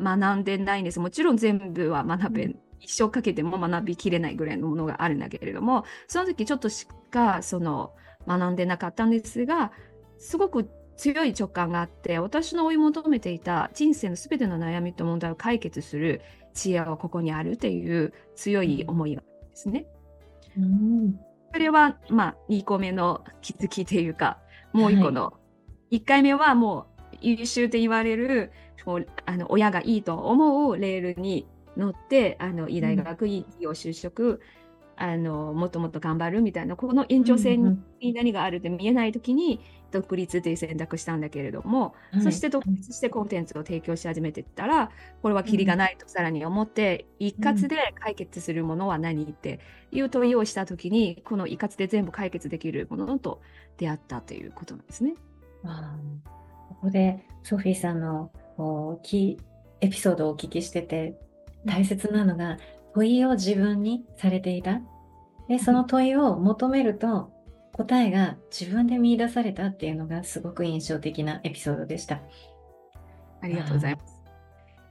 [0.00, 1.00] 学んでないんです。
[1.00, 7.92] もちろん全部は学べ、うん、一生かけても学びきれないぐらいのものがあるんだけれども、その時ちょっとしかその
[8.26, 9.72] 学んでなかったんですが、
[10.18, 16.20] すごく強い直感があって、私の追い求めていた人生のすべての悩みと問題を解決する
[16.52, 19.86] 知恵はここにあるっていう強い思いがですね。
[20.58, 21.18] うん、
[21.52, 24.38] それは、まあ、2個目の気づきというか、
[24.72, 25.32] もう1個の、は
[25.90, 28.52] い、1回目はもう優秀って言われる
[28.84, 34.40] こうあの親がいいと思うレールに乗ってあのいい大学、いい企業就職
[34.96, 44.90] あのもっともっと頑張るみたいなこの延長線に何があるって見えない時に独立という選択したんだけれども、そして独立してコンテンツを提供し始めていったら
[45.22, 53.40] これはキリがないとさらに思って、一括で解決するものは何っていう問いをした時にこの一括で全部解決できるものと
[53.78, 55.14] 出会ったということなんですね。
[56.68, 58.30] ここでソフィーさんの
[59.02, 59.38] キ
[59.80, 61.18] エピソードをお聞きしてて
[61.64, 62.58] 大切なのが
[62.94, 64.80] 問いを自分にされていた。
[65.48, 67.32] で、その問いを求めると
[67.72, 72.20] 答えが自分で見出されたっていうのがすごく印象的なエピソードでした。
[73.42, 74.20] ありがとうございます。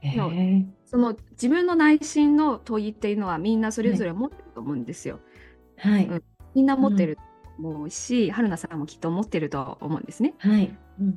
[0.02, 5.20] えー、その自分の内心の問いっていうのはみんなそれぞれ持ってると思うんですよ。
[5.76, 6.06] はい。
[6.06, 6.22] うん、
[6.54, 7.22] みんな持ってると
[7.68, 10.34] 思うし、うん、春菜さんもきっと持ってると思うんですね。
[10.38, 10.76] はい。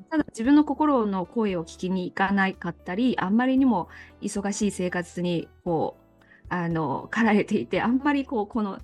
[0.09, 3.89] ただ自分の心の声を聞きに行かないかったりあんまりにも
[4.21, 6.03] 忙しい生活にこう
[6.47, 8.77] あの駆られていてあんまりこうこの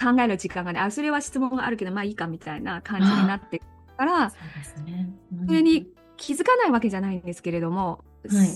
[0.00, 3.60] 考える時間がねあそれは質問があるけどまあいいかみたいな感じになって
[3.98, 8.48] から そうですね、うん、それに気づかないわけじゃないんですけれども、はい、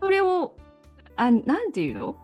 [0.00, 0.56] それを
[1.16, 2.16] あなんていうの？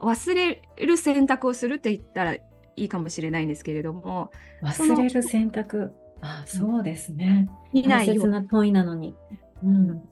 [0.00, 2.36] 忘れる選択をするって言ったら
[2.80, 4.30] いいかもしれないんですけれども
[4.62, 7.48] 忘れる選択あそうですね。
[7.86, 9.14] 大切な問いなのに。
[9.62, 10.02] うん。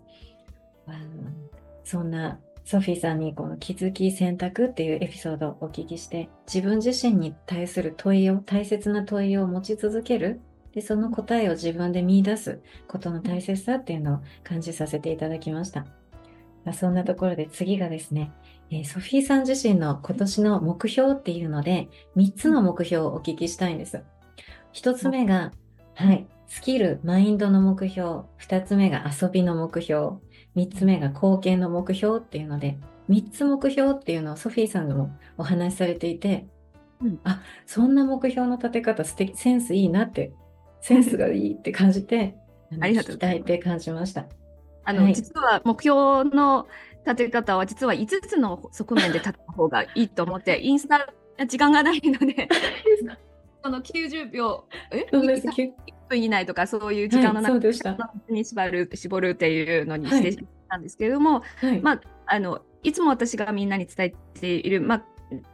[1.85, 10.41] そんなソフィーさんにこの気づき選択っていうエピソードをお聞きして、自分自身に対する問いを、大切な問いを持ち続ける。
[10.73, 15.87] で、その答えを自分で見出すことの大切さっていうのを感じさせていただきました。
[16.65, 18.33] まあ、そんなところで次がですね、
[18.71, 24.03] えー、ソフィーさん自身の今年の目標っていうので、3つの目標をお聞きしたいんです。
[24.75, 25.53] 1つ目が、
[25.95, 26.27] はい。
[26.49, 28.23] スキル、マインドの目標。
[28.37, 30.17] 二つ目が遊びの目標。
[30.55, 36.47] 三つ目が貢献の目標っていうので、三つ目標っていうのをソフィーさんでもお話しされていて、
[37.03, 40.33] うん、あ、そんな目標の立て方素敵、センスいいなって、
[40.81, 42.37] センスがいいって感じて、
[42.81, 44.27] ありがとうございって感じました。
[44.85, 46.67] あの、はい、実は目標の
[47.07, 51.13] 立て方は実は5つの側面で立った方がいいと思って、 インスタ
[51.47, 52.49] 時間がないので
[53.63, 55.73] その90秒、え？1
[56.09, 57.59] 分以内とかそういう時間の中
[58.29, 65.05] に縛る、絞るっていうのにしてたんですけれども、はい、まあ、あの、いつも私がみんなに伝えている、まあ、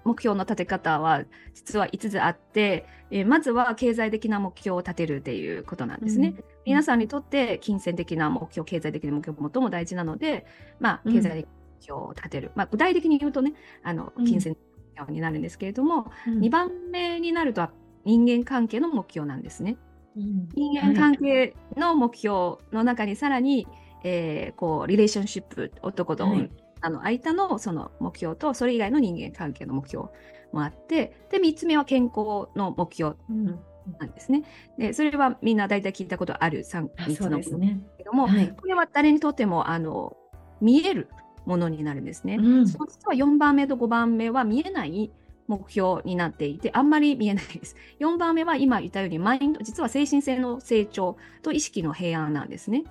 [0.04, 6.34] 目標の立て方は実は5つあって、えー、まずは経済的な目標を立てるっていうことなんですね。
[6.36, 10.46] うん、皆さんにとって金銭的な目標、経済的な目標も最も大事なので、
[10.80, 12.48] まあ、経済的な目標を立てる。
[12.48, 17.68] うん、まあ、具体的に言うとね、あの、金銭的な目標になるんですけれども、うん、2番目になると
[18.04, 19.76] 人間関係の目標なんですね。
[20.16, 30.08] うん、人間関係の目標の中にさらに、はい、えー、こう、リレーションシップ、男と、はい、あの相手のその目標と、それ以外の人間関係の目標
[30.52, 33.16] もあって、で、3つ目は健康の目標。
[33.30, 33.58] うん
[33.98, 34.44] なんですね。
[34.78, 37.50] で、それはみんな大体聞いたことある 3, 3つのものです
[37.98, 40.16] けども、ねはい、これは誰にとってもあの
[40.60, 41.08] 見える
[41.44, 42.36] ものになるんですね。
[42.36, 45.10] うん、その実は4番目と5番目は見えない
[45.48, 47.76] 目標になっていて、あんまり見えないです。
[48.00, 52.84] 4番目は今言ったように、マインド、実は精神性の成長と意識の平安なんですね。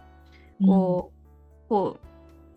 [0.65, 1.11] こ
[1.65, 1.99] う、こ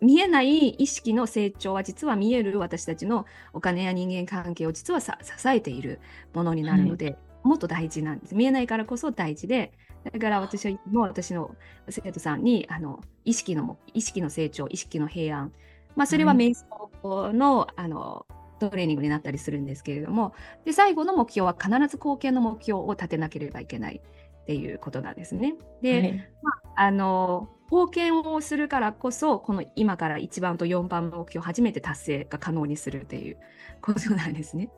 [0.00, 5.12] う、見えない意識の成長は実は見える私たちのお金や人間関係を実は支
[5.46, 6.00] えている
[6.34, 8.34] ものになるので、はいもっと大事なんです。
[8.34, 9.72] 見えないからこそ大事で、
[10.10, 11.54] だから私はもう私の
[11.88, 15.52] 生徒さんにあの意識の意識の成長、意識の平安、
[15.94, 18.26] まあ、それは瞑想のはい、あの
[18.58, 24.00] トレーニングになったりするんですけれども、で最後の目標は必ず貢献の目標を立てなければいけない
[24.42, 25.54] っていうことなんですね。
[25.82, 33.38] で、はい、まあ、あの貢献をするからこそ、この今から1番と4番の目標を初めて達成が可能にするっていう
[33.80, 34.70] ことなんですね。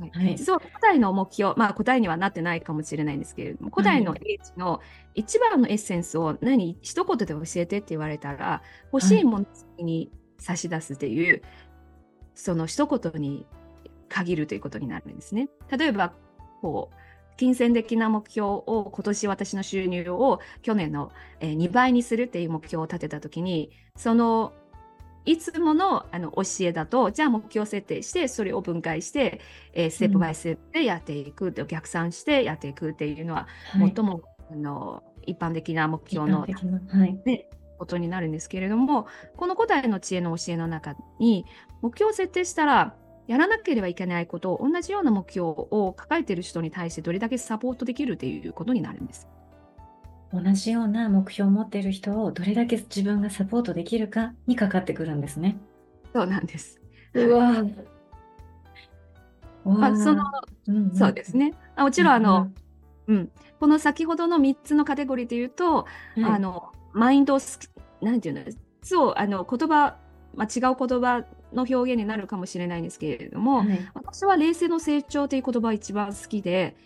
[0.00, 4.80] はい、実は古代の目標、まあ、答えにはなってないかもしれないんですけれども、古代の英知の
[5.14, 9.46] 一番のエッセンスを何、一言で教えてって言われたら、欲しいもの
[9.78, 11.42] に差し出すっていう、はい、
[12.34, 13.46] その一言に
[14.08, 15.48] 限るということになるんですね。
[15.70, 16.12] 例えば、
[16.60, 16.96] こう、
[17.36, 24.52] 金銭的な目標を今年私の収入を去年の2倍にするっていう目標を立てたときに、その
[25.26, 29.40] いつものあの教えだと、じゃあ目標設定して、それを分解して、
[29.72, 41.44] えー、ステップバイステップでやっていく、うん、逆算してやっていくっていうのは、はい、最もあの一般的な目標の、はい、でことになるんですけれども、この古代の知恵の教えの中に、
[41.82, 42.94] 目標を設定したら、
[43.26, 49.28] やらなければいけないことを同じような目標を抱えている人に対してどれだけサポートできるということになるんです。
[50.42, 55.56] 同じような目標を持っている人をどれだけ自分がサポートできるかにかかってくるんですね。
[56.12, 56.80] そうなんです。
[57.14, 57.64] うわ
[59.64, 60.24] まあ、その、
[60.68, 61.52] うんうん、そうですね。
[61.74, 62.50] あもちろん、あの、
[63.08, 67.38] うん、うん、この先ほどの3つのカテゴリーで言うと、はい、あの、マインド
[68.00, 68.42] なんていうの、
[68.82, 69.96] そう、あの、言葉、
[70.34, 76.76] まあ、違う言葉の表現になるかもしれないんですけれども、はい、私は冷静の成長という言葉が一番好きで、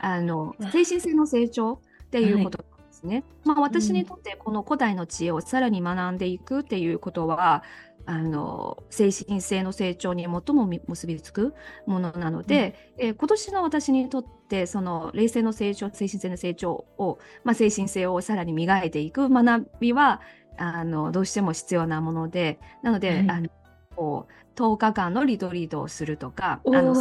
[0.00, 1.78] あの、精神性の成長っ
[2.10, 2.64] ていうこと
[3.00, 3.24] ですね。
[3.44, 7.62] まあ、私にとってこの古代の知恵をさらに学んでいくっていうことは、
[8.06, 11.54] あの精神性の成長に最も結びつく
[11.86, 20.22] ものなので、うん、えー、今年の私にとってその冷静の成長精神性の成長を、まあ、精神性をさらに磨いていく学びは
[20.56, 23.48] あのどうしても必要なものでなので、はい、あの
[23.94, 26.94] こう10日間のリトリートをするとかあの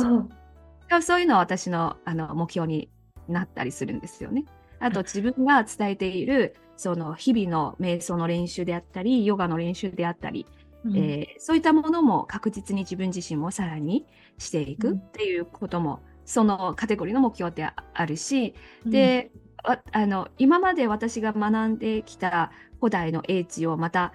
[1.01, 2.89] そういうのは私のあの目標に
[3.29, 4.43] なったりするんですよね。
[4.79, 10.45] あと自分が伝えているその日々の瞑想の練習であったり、ヨガの練習であったり、
[10.85, 14.05] うん、えー、そういったものも確実に自分自身もさらに
[14.37, 18.53] していくっていうことも、そのカテゴリーの目標であるし、
[18.85, 19.31] うん、で
[19.63, 24.13] ああの今まで私が学んできた古代の英知をまた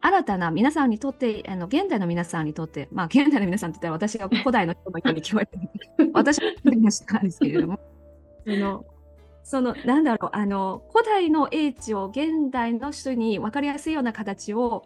[0.00, 5.56] 新たな皆さんにとって、あの現代の皆さんにとって、まあ現代の皆さんって言ったら私が古代の人のように聞こえて
[6.12, 7.78] 私は古代の人なんですけれども、
[8.44, 8.84] その
[9.42, 14.84] そのなんだろうあの古代の英知を現代の人に分かりやすいような形を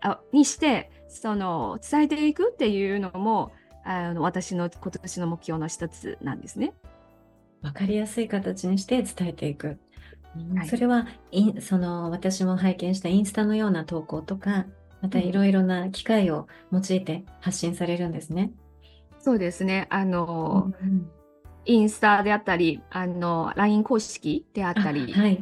[0.00, 3.52] あにしてその伝えていくっていうのも
[3.84, 6.74] あの私の今年の目標の一つなんですね。
[7.62, 9.78] 分かりやすい形にして伝えていく。
[10.56, 11.06] はい、それは
[11.60, 14.66] その私も拝見したインスタのような投稿とか
[15.00, 18.52] またいろいろな機会を用いて発信されるんですね。
[19.16, 21.10] うん、そうですねあの、うんうん
[21.66, 25.38] インスタであったり、あの、LINE 公式であったり、はい、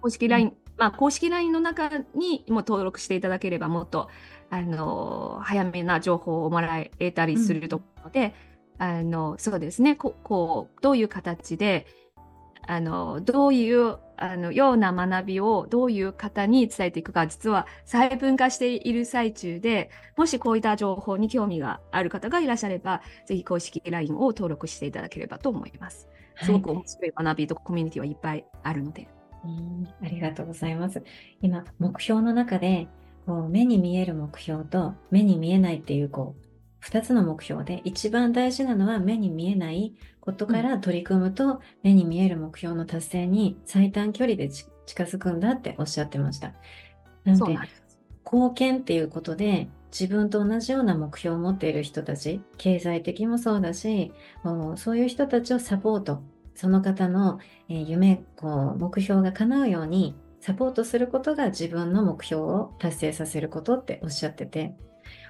[0.00, 4.08] 公式 LINE、まあ、公式 LINE の中にも登録していただければ、もっと、
[4.50, 8.34] あの、早めな情報をもらえたりすると思うので、
[8.78, 11.86] うん、あの、そうですね、ここう、どういう形で、
[12.66, 26.08] あの、どういうあのような学びをどういう方に伝えていくか、実は細分化している最中で、もしこういった情報に興味がある方がいらっしゃれば、ぜひ公式 LINE を登録していただければと思います。
[26.42, 29.08] すごく面白い学びとコミュニティはいっぱいあるので。
[29.44, 31.02] うんありがとうございます。
[31.42, 32.88] 今、目標の中で、
[33.26, 39.94] こう目に見える目標と目に見えないっていうこう2つの目標で一番大事なのは目に見えない
[40.24, 46.54] ことから取り組むと、目に見える目標の達成に最短距離で近づくんだっておっしゃってました。
[47.24, 47.58] なので、
[48.24, 54.12] 貢献っていうことで、自分と同じような目標を持っている人たち、経済的もそうだし、
[54.76, 56.22] そういう人たちをサポート、
[56.54, 64.74] その方の、え夢、こう、目標が叶うようにサポートすることが自分の目標を達成させることっておっしゃってて、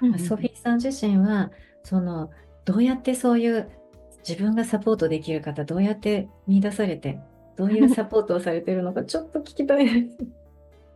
[0.00, 1.50] うんうん、ソフィーさん自身は、
[1.82, 2.30] その、
[2.64, 3.68] どうやってそういう
[4.26, 7.20] 自分がサポートできる方、どうやって見出されて、
[7.56, 10.18] どういうサポートをされてるのか、 ちょっと聞きたいです。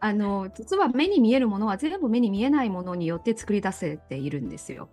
[0.01, 4.89] あの実は目に見えるものは全部目に見えないものによって作り出せているんですよ。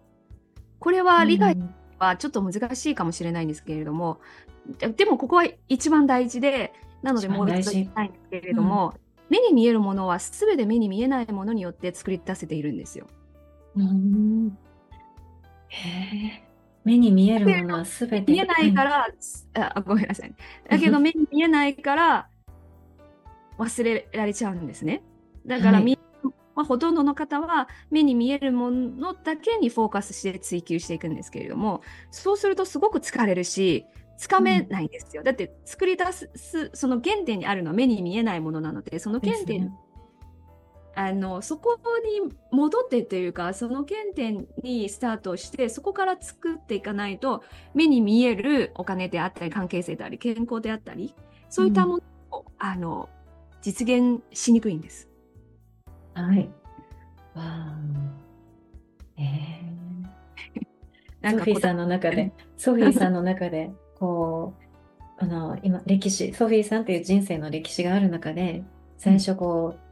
[0.80, 1.56] これは理解
[2.00, 4.20] はちょっと難しいかもしれないんですけれども、
[4.82, 6.74] うん、でもここは一番大事で、
[7.04, 13.06] なのでもう一度言いたいんですけれども、うん、目に見えるものは全て目に見えないものによって作り出せているんですよ。
[13.76, 14.58] うん、
[15.68, 16.55] へえ。
[16.86, 18.32] 目に見えるものはすべて。
[18.32, 19.08] 見えないから、
[19.56, 20.34] あごめんなさい。
[20.70, 22.30] だけど 目に見えないから
[23.58, 25.02] 忘れられちゃうんですね。
[25.46, 26.00] だから、はい、
[26.56, 31.82] まあ、ほとんどの方は目に見えるものだけにフォーカスして追求していくんですけれども、
[32.12, 33.86] そうするとすごく疲れるし、
[34.18, 35.22] つかめないんですよ。
[35.22, 39.76] うん、だって作り出す、その原点にあるのは目に見えないものなので、その原点
[40.96, 47.44] あのそこに戻ってっていうかその原点にスタートしてそこから作っていかないと
[47.74, 51.14] 目に見えるお金であったり関係性であり健康であったり
[51.50, 53.10] そういったものを、うん、あの
[53.62, 55.10] 実現しにくいんです。
[56.14, 56.50] はい。
[57.34, 57.76] わあ。
[59.18, 64.54] えー、 ソフィーさんの中で、ソフィーさんの中で、こ
[65.20, 68.64] う、あの、今、歴史、ソフィーさんっていう人生の歴史がある中で、
[68.98, 69.85] 最初こう、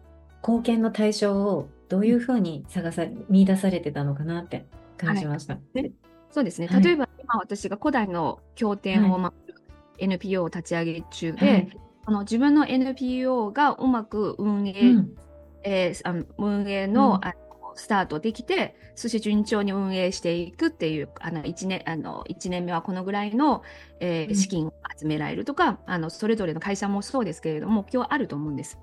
[0.46, 4.66] 貢献の対象をどういうふうに探さ見出されてたのかなって
[4.98, 5.54] 感じました。
[5.54, 5.92] はい、
[6.30, 9.56] そうですね、はい、例えば今私が古代の経典を守る
[10.00, 15.16] NPO を立ち上げ中で、はい、あの自分の NPO がうまく運営、うん、
[15.64, 23.64] えー、あの運営のうん、あのスタートできて、そして順調に運営していくっていう、あの1年あの1年目はこのぐらいの、
[24.00, 28.78] えー、資金を集められるとか、うん、あのそれぞれの会社もそうですけれども、目標あると思うんです。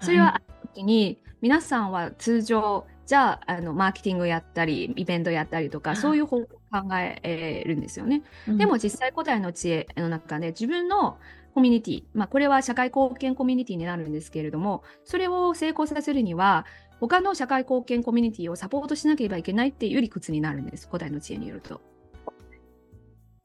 [0.00, 0.42] それは
[0.74, 8.22] 時に皆さんは通常じゃああのマーケティングやったりイベントやったりとかそういう方向を考えるんですよね。
[8.48, 11.18] うん、でも実際古代の知恵の中で自分の
[11.54, 16.66] コミュニティ、まあ、これは社会貢献コミュニティになるんですけれどもそれを成功させるには
[16.98, 21.80] 他の社会貢献コミュニティをサポートしなければいけないっていう理屈になるんです古代の知恵によると。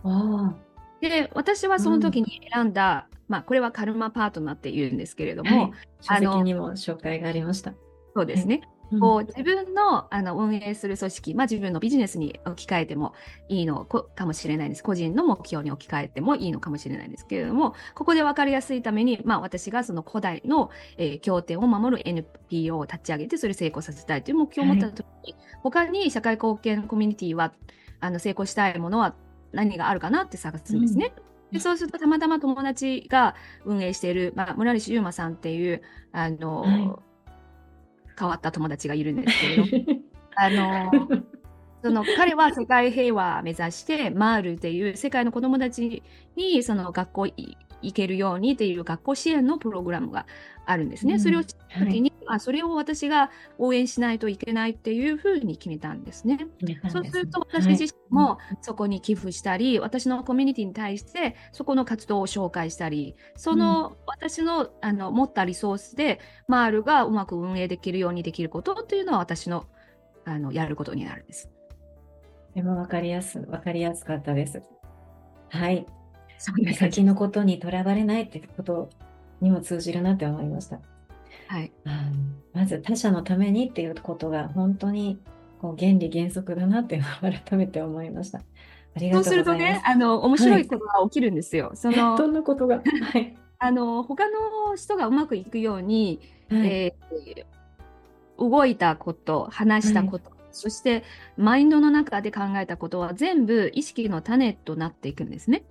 [0.04, 0.56] あ
[1.02, 5.72] で私はその時に選んだまあ、これはカルマパートナーって言うんですけれども、はい、
[6.02, 7.74] 書籍にも紹介がありました。
[8.16, 8.62] そうですね。
[9.00, 13.14] こう自分のあの運営する組織、まあ、自分のビジネスに置き換えても
[13.48, 14.84] いいのかもしれないです。
[14.84, 27.54] 個人の目標に置き換えてもいいのかもしれないんですけれども、ここで分かりやすいために、まあ、私がその古代の、えー、経典を守る NPO を立ち上げて、それを成功させたいという目標を持ったときに、はい、他に社会貢献コミュニティは
[28.00, 29.14] あの成功したいものは
[29.52, 31.14] 何があるかなって探すんですね。
[31.16, 33.36] うんでそうするとたまたま友達が
[33.66, 35.82] 運営している、まあ、村西優馬さんっていう
[36.12, 36.92] あの、はい、
[38.18, 40.02] 変わった友達がいるんですけれど
[40.36, 40.92] あの
[41.82, 46.04] その彼は世界平和を目指してマールっていう世界の子どもたち
[46.36, 47.28] にその学校
[47.82, 50.26] 行けるようにっていう学校支援のプログラムが
[50.66, 51.14] あるんですね。
[51.14, 56.48] うん、それを知った時に、はい、あそれを私が応援しないといけないっていうふうに決めたんですね。
[56.90, 69.66] そうすると私自身もそこに寄付したり、はい、私のコミュニティに対してそこの活動を紹介したり、その私のあの持ったリソースでマールがうまく運営できるようにできることっていうのは私の
[70.26, 71.50] あのやることになるんです。
[72.54, 74.62] でも分かりやす分かりやすかったです。
[75.50, 75.86] はい。
[76.40, 78.90] 先のことにとらわれないってこと
[79.42, 80.80] にも通じるなって思いました。
[81.48, 81.72] はい、
[82.54, 85.20] まず他者のためにっていうことが本当に
[85.62, 88.40] こう原理原則だなっていうのを改めて思いました。
[88.40, 91.68] ありがとうそうするとね、あの面白いことが起きるんですよ。
[91.68, 96.20] はい、その どんなことが、はい、あの他の人がうまくいくように、
[96.50, 101.04] はい、えー、動いたこと、話したこと、はい、そして
[101.38, 105.64] マインドの中で考えたことは全部意識の種となっていくんですね。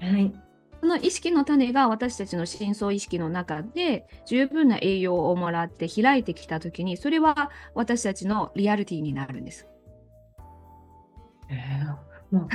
[0.00, 0.32] はい。
[0.80, 9.66] その意識の種が私たちの深層意識の中で十分な栄養をもらって開いてきたときに、それは私たちのリアリティになるんです。
[11.50, 12.48] えー、もう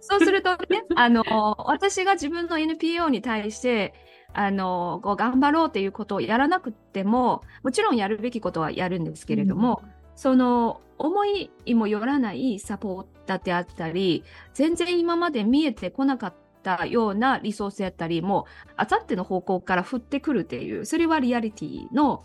[0.00, 1.24] そうするとね、あの、
[1.66, 3.94] 私が自分の NPO に対して、
[4.34, 18.46] あの、こう頑張ろうっていうことをやらなくても、もちろんやるべきことはやるんですけれども、うんその思いもよらないサポーターであったり、全然今まで見えてこなかったようなリソースやったりも、
[18.76, 22.24] あさっての方向から降ってくるっていう、それはリアリティの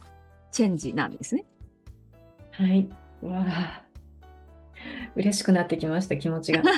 [0.51, 1.45] チェンジなんですね。
[2.51, 2.89] はい。
[3.21, 3.83] わあ。
[5.15, 6.63] 嬉しくなってきました、気持ちが。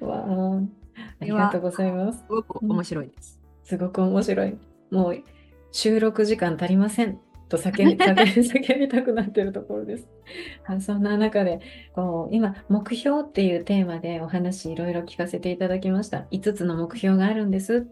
[0.00, 0.60] わあ。
[1.20, 2.20] ありがとうございます。
[2.20, 3.40] すごく面白いです。
[3.64, 4.56] すごく面白い。
[4.90, 5.22] もう
[5.72, 7.18] 収録時間足りません。
[7.48, 10.08] と叫び 叫び叫びたくなってるところです。
[10.80, 11.60] そんな中で
[11.94, 16.26] こう今目標っていうテーマでお話いろいろ聞かせていただきました。
[16.30, 17.86] 5つの目標があるんです。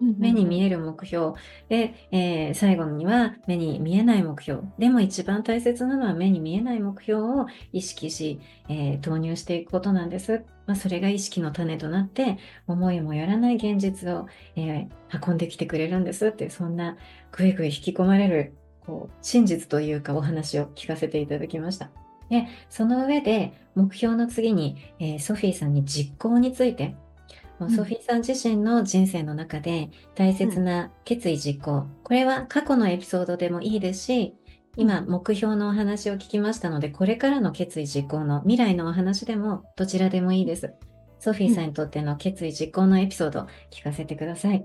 [0.00, 1.38] 目に見える目標
[1.68, 14.26] で、えー、最後には目に見えない目標でも一番大切なのは目に見えない目標を意識し、えー、投入していくことなんです、まあ、それが意識の種となって思いもよらない現実を、
[14.56, 16.96] えー、運んできてくれるんですってそんな
[17.32, 18.54] ぐいぐい引き込まれる
[18.86, 21.90] こう真実というかお話を聞かせていただきました。
[22.28, 26.96] で、その上で目標の次に、えー、ソフィーさんに実行について、
[27.60, 34.34] うん、ソフィーさん自身の人生の中で大切な決意実行、うん、これは過去のエピソードでもいいですし、
[34.76, 40.74] 今目標のお話を聞きましたので、これからの決意実行の未来のお話でもどちらでもいいです。
[41.18, 44.64] ソフィーさんにとっての決意実行のエピソード聞かせてください。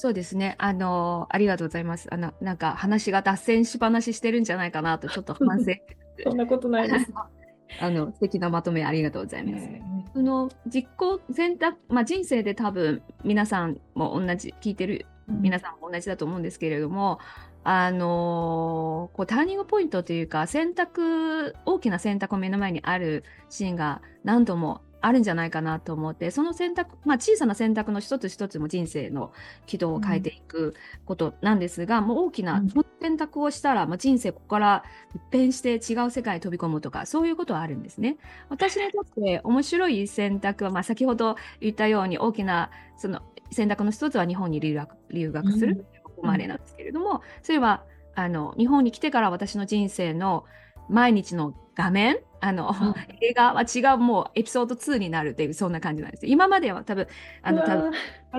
[0.00, 0.54] そうですね。
[0.56, 2.08] あの、ありがとうございます。
[2.10, 5.72] あの、なんか話が脱線し話してるんじゃないかなと、ちょっと反省。
[6.24, 7.12] そんなことないです。
[7.82, 9.68] あの、素敵なまとめありがとうございます。
[10.14, 17.18] その実行選択、まあ、人生で多分皆さんも同じ、聞いてる皆さんも同じだと思うんですけれども、
[17.62, 29.32] うん、あのこうターニングポイントというか選択大きな選択を目の前にあるシーンが何度もあるんじゃないかなと思って、その選択、まあ、小さな選択の一つ一つも人生の
[29.66, 30.74] 軌道を変えていく
[31.04, 32.62] ことなんですが、うん、もう大きな
[33.00, 34.84] 選択をしたら、まあ、人生ここから
[35.14, 38.18] 一変して違う世界に飛び込むとか、そういうことはあるんですね。
[38.48, 47.84] 私にとって面白い選択は、まあ、先ほど言ったように大きなその選択の一つは日本に留学留学するここまでなんですけれども、うん、それは
[48.14, 50.44] あの日本に来てから私の人生の
[50.90, 57.06] 毎日の画面あの、うん、映画は違うもうエピソード2になるっていうそんな感じなんです今までは多分
[57.42, 57.92] あの多分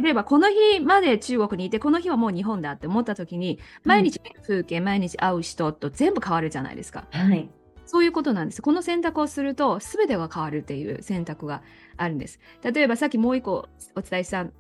[0.04, 7.06] 例えばこの日まで中国にいてこの日はもう日本だって思った時に毎日風景、うん、毎日会う人と全部変わるじゃないですか。
[7.12, 7.50] はい
[7.92, 8.62] そういうことなんです。
[8.62, 11.62] この選択をすると、すべてが変わるっていう選択が
[11.98, 12.40] あるんです。
[12.64, 13.68] 例えば、さっきもう一個
[13.98, 14.54] お伝えしたん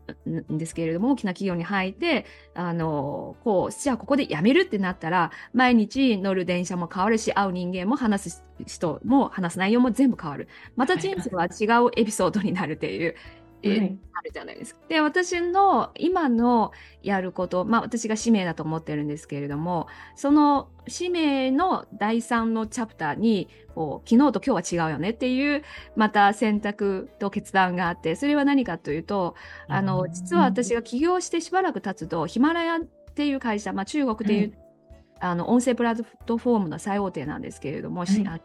[0.49, 2.25] ですけれども、大きな企業に入って、
[2.55, 10.49] あの、こう、じゃあここで辞めるってなったら、毎日乗る電車も変わるし、会う人間も話す人も話す内容も全部変わる。
[10.75, 13.15] また人生は違うエピソードになるっていう、
[13.63, 14.81] えあるじゃないですか。
[14.87, 25.63] で私の今のやることまあ私が使命だと思ってるんですけれどもその使命の第3のチャプターにこう昨日と今日は違うよねっていう
[25.95, 29.35] また選択と決断があってそれは何かというと
[29.67, 32.79] あの実は私が起業してしばらく経つとヒマラヤっ
[33.13, 34.53] ていう会社、まあ、中国でいう、うん、
[35.19, 38.41] あの音声プラットフォームの最大手なんですけれども、はい、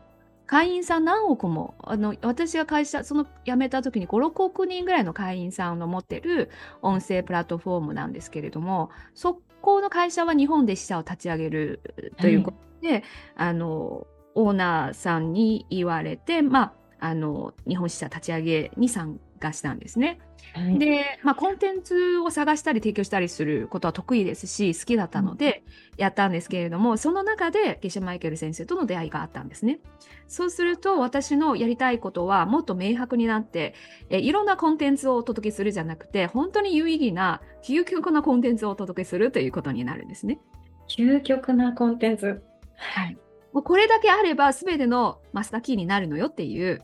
[0.46, 6.50] 会員さん何億も、あの、私が会社、その辞めた時に5、6億人ぐらいの会員さんの持ってる
[6.82, 11.80] 音声プラットフォームなんですけれども、そこの会社は日本で支社を立ち上げる
[12.18, 13.02] ということで、はい、
[13.36, 20.18] あの、オーナーさんに言われて、まあ、あの、日本支社立ち上げに参加したんですね。
[20.54, 25.64] はい、で、まあ、コンテンツを探したり提供したりすることは得意ですし好きだったので
[25.98, 29.80] やったんですけれども、うん、その中でゲシャ・マイケル先生との出会いがあったんですね。
[30.28, 33.74] そうすると私のやりたいことはもっと明白になって
[34.08, 40.40] えいろんなコンテンツをお届けするじゃなくて本当に有意義な究極なコンテンツをお届けするということになるんですね。
[40.88, 42.42] 究極なコンテンツ。
[42.76, 43.18] はい。
[43.56, 46.82] もうこれだけあれば全てのマスターキーになるのよっていう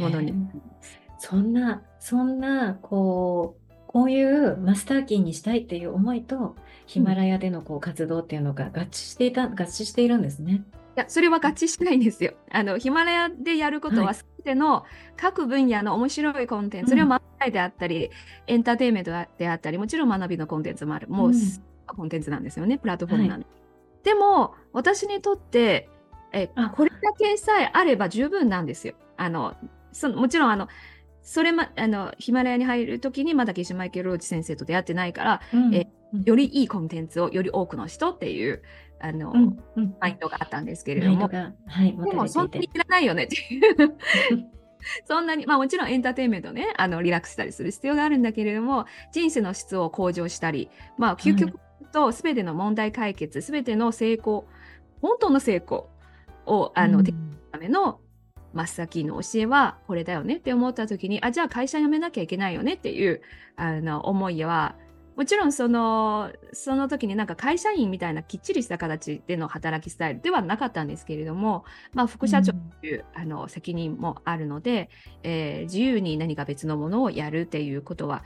[0.00, 0.34] ものに。
[1.18, 10.64] そんなそんな、こう、こういうマスターキーにしたいっていう思いと、ヒマラヤでのこう活動っていうのが合致していた、合致しているんですね。
[10.96, 12.34] いや、それは合致しないんですよ。
[12.50, 14.84] あの、ヒマラヤでやることは、すべての
[15.16, 18.10] 各分野の面白いコンテンツ、それを学びであったり、
[18.48, 21.06] エンターテインメントであったり、もちろん学びのコンテンツもある。
[21.08, 21.34] もう、うん、
[21.86, 23.46] コンテンツなんですよね、プラットフォームなんで。
[23.46, 23.61] はい、
[24.04, 25.88] でも、私にとって、
[26.32, 28.94] え、これだけさえあれば十分なんですよ。
[29.16, 29.54] あの、
[29.92, 30.68] そのもちろん、あの、
[31.22, 35.88] それま、あの、ヒマラヤに入るときにまだゲシュマイケル・ローチ先生と出会ってないから、うん、え
[36.24, 38.62] よりいいコンテンツをより多くの人っていう、
[39.00, 39.58] あの、うん。
[39.76, 43.96] うん、マインドがあったんですけれども、はい、でもそんなにいらないよねっていう。
[45.06, 51.58] そんなに、まあもちろんエンターテインメントね、あの、リラックスしたりする必要があるんだけれども、人生の質を向上したり、まあ究極
[51.92, 54.46] と全ての問題解決、すべての成功
[55.00, 55.90] 本当の成功
[56.46, 57.04] をあの、うん
[57.52, 58.00] ための
[58.54, 63.20] 真っ先の教えはこれだよねって思った時にあじゃあ会社辞めなきゃいけないよねっていう
[63.56, 64.74] あの思いは
[65.16, 74.88] もちろんそのその時になんか会社員みたいなきっちりした形での働きスタイルではなかったんですけれども、まあ、副社長という、あの責任もあるので、
[75.22, 78.24] えー自由に何か別のものをやるっていうことは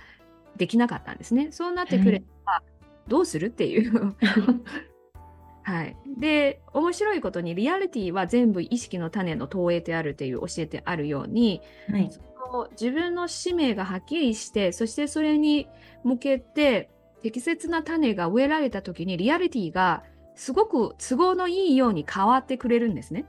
[0.56, 1.48] できなかったんですね。
[1.50, 2.62] そうなってくれば、
[3.09, 4.14] どうするっていう
[5.62, 12.11] はい、で面白いことにリアリティは全部意識の種の投影であるという教えてあるようにはい。
[12.12, 12.20] そ
[12.52, 15.66] の自分の使命がはっきりしてそしてそれに
[16.04, 16.88] 向けて
[17.22, 20.04] 適切な種が植えられた時にリアリティが
[20.36, 23.26] すごく都合のいいように変わってくれるんですね。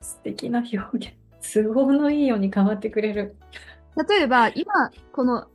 [0.00, 1.14] 素敵な表現。
[1.40, 3.36] 都合のいいように変わってくれる。
[4.08, 5.46] 例えば今この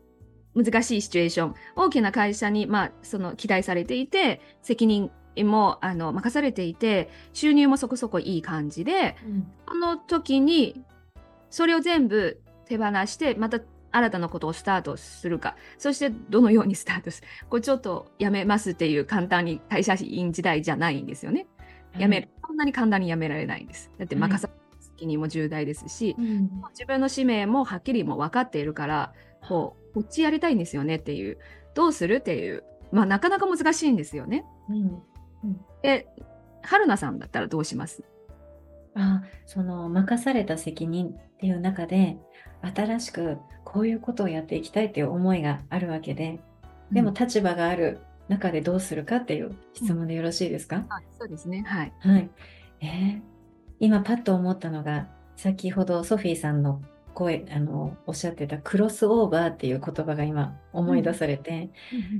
[0.55, 1.55] 難しいシチュエーション。
[1.75, 9.15] 大きな会社に、まあ、その期待されていて責任もあの任されていて収入もそこそこいい感じで
[9.67, 10.83] その時に
[11.49, 13.59] それを全部手放してまた
[13.91, 15.55] 新たなことをスタートするか。
[15.77, 17.27] そしてどのようにスタートする？
[17.49, 21.47] これちょっとやめますっていう簡単に会社員時代じゃないんですよね。
[21.97, 23.89] やめる、そんなに簡単にやめられないんです。
[23.97, 24.29] だってはい。
[24.29, 26.51] 任された責任も重大ですし、うん。
[26.73, 29.13] 自分の使命もはっきりもう分かっているから
[29.47, 31.37] こうこっちやりたいんですよねっていう
[31.73, 34.45] どうするっていうまあなかなか難しいんですよね。
[34.69, 35.01] うん。
[35.81, 36.07] で
[36.61, 38.03] 春菜さんだったらどうします？
[38.95, 42.17] あ、その任された責任っていう中で、
[42.75, 46.39] 新しくこういうことをやっていきたいっていう思いがあるわけで、
[46.91, 51.93] でも立場がある中でどうするかっていう質問でよろしいですか、はいそうですねはい。
[51.99, 52.29] はい。
[52.81, 53.21] えー
[53.81, 56.81] 今パッと思ったのが、先ほどソフィーさんの
[57.13, 61.69] 声、あの、おっしゃってたクロスオーバーっていう言葉が今思い出されて、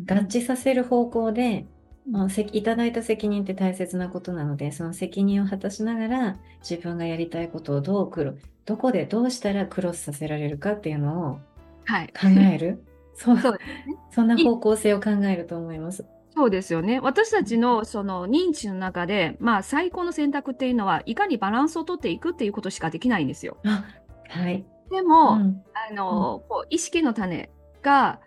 [0.08, 1.66] 合致させる方向で、
[2.10, 6.38] まあせいただいた責任って大切なことなので、その責任を果たしながら、
[6.68, 8.34] 自分がやりたいことをどうクロ、
[8.66, 11.40] どこでどうしたらクロスさせられるかっていうのを
[11.86, 12.08] はい。
[12.08, 12.84] 考える。
[13.16, 13.98] そう、そうですね。
[14.12, 16.06] そんな方向性を考えると思います。
[16.36, 17.00] そうですよね。
[17.00, 23.58] 私たちのその認知の中で、まあ最高の選択っていうのは、いかにバランスをとっていくっていうことしかできないんですよ。
[23.66, 23.84] あ、
[24.30, 24.64] はい。
[24.90, 27.50] でも、うんあの、こう意識の種
[27.82, 28.20] が、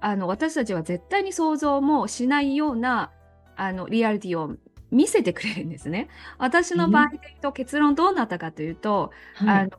[0.00, 3.10] あの、私たちは絶対に想像もしないような、
[3.56, 4.56] あの、リアリティを
[4.90, 6.08] 見せてくれるんですね。
[6.38, 9.58] 私の場合で言うと結論どうなったかというと、はい。
[9.60, 9.70] あの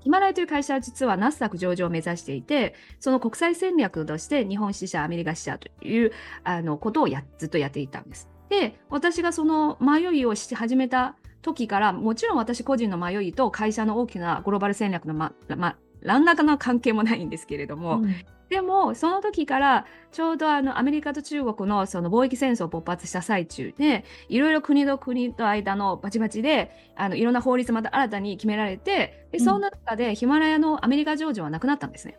[0.00, 6.12] ヒマラヤという会社は実はナスダック上場を目指していて、その国際戦略として日本支社、アメリカ支社という
[6.44, 8.28] あのことをやずっとやっていたんです。
[8.48, 18.14] で、私がその迷いをし始めた時から、もちろん私個人の迷いと会社の大きなグローバル戦略のま、ま、何らかの関係もないんですけれども、うん
[18.48, 32.18] でも、その時から、ちょうどあのアメリカと中国のその貿易戦争勃発した最中で、いろいろ国と国と間のバチバチで、あのいろんな法律また新たに決められて、でうんそんな中でヒマラヤのアメリカ上場はなくなったんですね。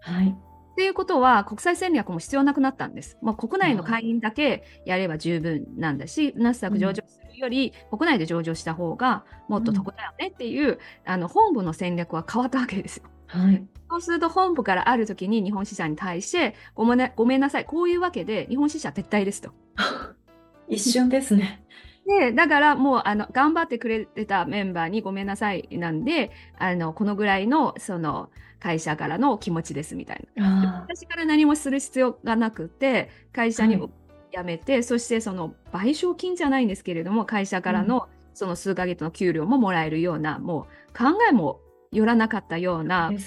[0.00, 0.36] はい。
[0.36, 3.16] っていうことは、国際戦略も必要なくなったんです。
[3.22, 13.04] もう国内の会員だけやれば十分なんだし、ナスダック上場するより、国内で上場した方がもっと得だよねっていう、あの本部の戦略は変わったわけですよ。
[13.28, 13.66] はい。
[13.90, 19.50] そうすると本部からある時に日本支社に対してごめんなごめんなさい、こういうわけで日本支社撤退ですと。
[20.68, 21.64] 一瞬ですね。
[22.06, 30.80] で、だからもうあの頑張ってくれてたメンバーにごめんなさいなんで、あのこのぐらいのその会社からの気持ちですみたいな。
[30.80, 33.90] あ私から何もする必要がなくて、会社にはい
[34.30, 41.60] 辞めて、そしてその賠償金じゃないんですけれども、会社からのその数ヶ月の給料ももらえるような、もう考えも
[41.92, 42.84] よらなかったようあ。
[42.84, 43.18] な、ね。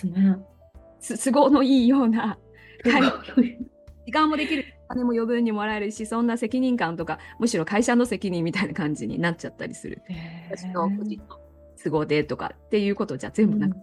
[0.99, 2.37] す 都合のいいような、
[4.05, 10.01] 時間もできる、金も余分にもらえるし、そんな責任感とか、むしろ会社の責任みたいな感じになっちゃったりする。
[10.49, 11.39] 私の個人の
[11.83, 13.77] 都合でとかっていうことじゃ全部なく、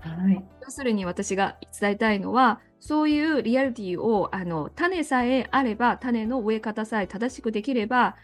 [0.00, 0.44] はい。
[0.62, 8.16] 要するに私が伝えたいのは、そういうリアリティをあの種さえあれば、種の植え方さえ正しくできれば、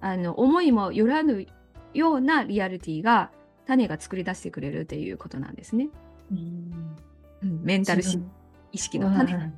[0.00, 1.46] あの思いもよらぬ
[1.94, 3.30] ようなリアリティが
[3.68, 5.90] 種が作り出してくれるっていうことなんですね。
[6.32, 6.96] うん
[7.42, 8.02] うんメンタル
[8.72, 9.52] 意識の種。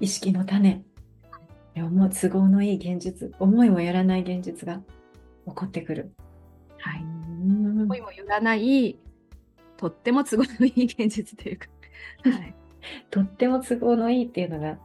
[0.00, 0.82] 意識の種。
[1.74, 4.80] でももう都合のいい現実、思いもやらない現実が
[5.46, 6.12] 起こってくる。
[6.78, 8.98] はい、うん思いもよらない、
[9.76, 11.66] とっても都合のいい現実というか。
[12.24, 12.54] はい
[13.10, 14.78] とっても都合のいいっていうのが、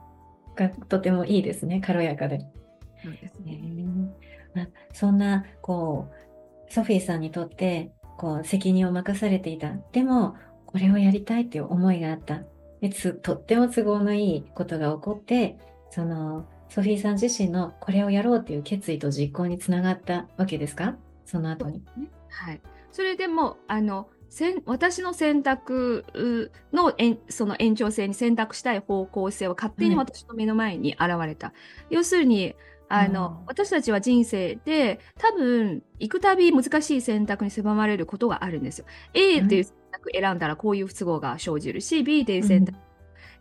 [0.56, 1.82] がとてもいいですね。
[1.82, 2.40] 軽やかで。
[3.04, 3.86] そうですねね。
[4.54, 6.08] まあ、そんな、こ
[6.70, 9.74] う、ソフィーさんにとって、こう、責任を任されていた。
[9.92, 10.36] でも、
[10.66, 12.42] これをやりたいっていう思いがあった。
[12.82, 15.58] でつとっても都合のいいことが起こって、
[15.90, 20.96] その、ソフィーさん自身のこれをやろうっていう決意と実行につながったわけですか？
[21.26, 21.84] その後に。
[21.96, 22.62] ね、はい。
[22.92, 24.10] それでも、あの、
[24.66, 26.04] 私の選択
[26.74, 26.94] の
[27.30, 31.48] その延長線に選択したい方向性は勝手に私の目の前に現れた。
[31.48, 31.54] は
[31.90, 32.56] い、要するに、
[32.88, 38.86] あの、私たちは人生で多分行くたび難しい選択に狭まれることがあるんですよ。
[39.14, 42.78] A っていう選択選んだらこういう不都合が生じるし、B っていう選択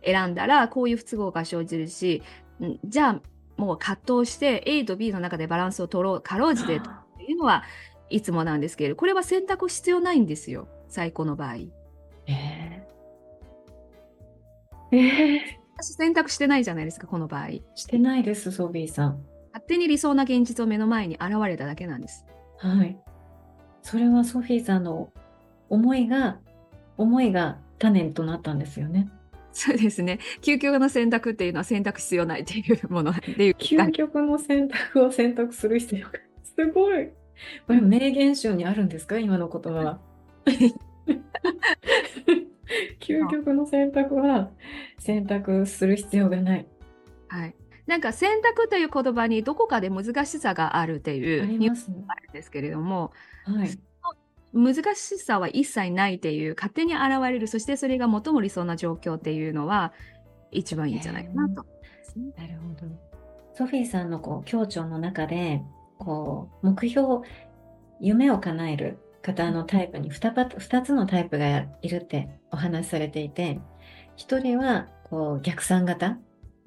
[0.03, 2.23] 選んだらこういう不都合が生じるし、
[2.59, 3.21] うん、じゃあ
[3.57, 6.89] もう葛藤して A と B の中でバランスを取ろう、かろうじてと
[7.21, 7.63] いうのは
[8.09, 11.55] いつもなんですけれど、これは選択必要ないんですよ、最高の場合。
[12.27, 15.39] えー、えー、
[15.77, 17.49] 私選択してないじゃないですか、この場合。
[17.75, 19.34] してないです、ソビーさん。
[19.55, 22.25] 勝手に理想な現実を目の前に現れただけなんです。
[22.57, 22.97] はい。
[23.83, 25.13] それはソフィーさんの
[25.69, 26.39] 思いが、
[26.97, 29.09] 思いが種となったんですよね。
[29.53, 30.19] そうですね。
[30.41, 33.55] 究極の選択っていうのは選択必要ないっていうものっていう。
[33.55, 36.11] 究極の選択を選択する必要が。
[36.43, 37.07] すごい。
[37.65, 39.17] これ名言集にあるんですか？
[39.19, 40.01] 今の言葉は。
[42.99, 44.51] 究極の選択は
[44.99, 46.67] 選択する必要がない。
[47.29, 47.55] はい。
[47.87, 53.11] なんか選択という言葉にどこかで難しさがあるっていうニュースがあるんですけれども、
[53.43, 53.79] はい、
[54.53, 59.93] 難しさは一切ないっていう勝手に現れるそしてそれが最も理想な状況っていうのは
[60.51, 61.65] 一番いいんじゃないかなと。
[62.37, 62.91] なるほど。
[63.53, 65.61] ソフィーさんのこう協調の中で
[65.97, 67.27] こう目標
[67.99, 73.59] 夢を叶える方のタイプに 2, パ2つのタイプがいるってお話しされていて
[74.17, 76.17] 1人はこう逆算型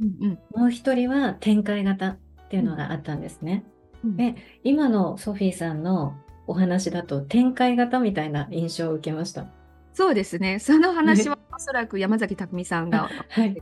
[0.00, 2.18] うんうん、もう一人は展開型っ
[2.48, 3.64] ていうのがあったんですね。
[4.04, 6.14] うん、で今のソフィーさんの
[6.46, 9.46] お話だと展開型みたいな印象を受けました。
[9.92, 10.58] そうですね。
[10.58, 13.60] その話は おそらく山崎匠さんが、 はい、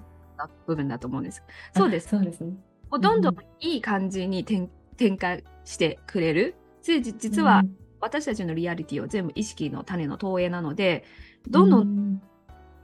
[0.67, 1.43] 部分だと思うんです。
[1.75, 2.09] そうです。
[2.09, 2.55] そうですね。
[2.91, 4.71] どんどんいい感じに展
[5.17, 6.55] 開してくれる。
[6.83, 7.65] 実は
[8.01, 11.05] 私たちのリアリティを全部意識の種の投影なので、
[11.49, 12.23] どんどん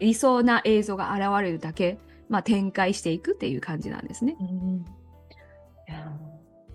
[0.01, 1.99] 理想な映像が現れるだけ
[2.33, 4.37] まあ、展開していくっていう感じなんですね。
[4.41, 4.87] うん、
[5.87, 6.11] いや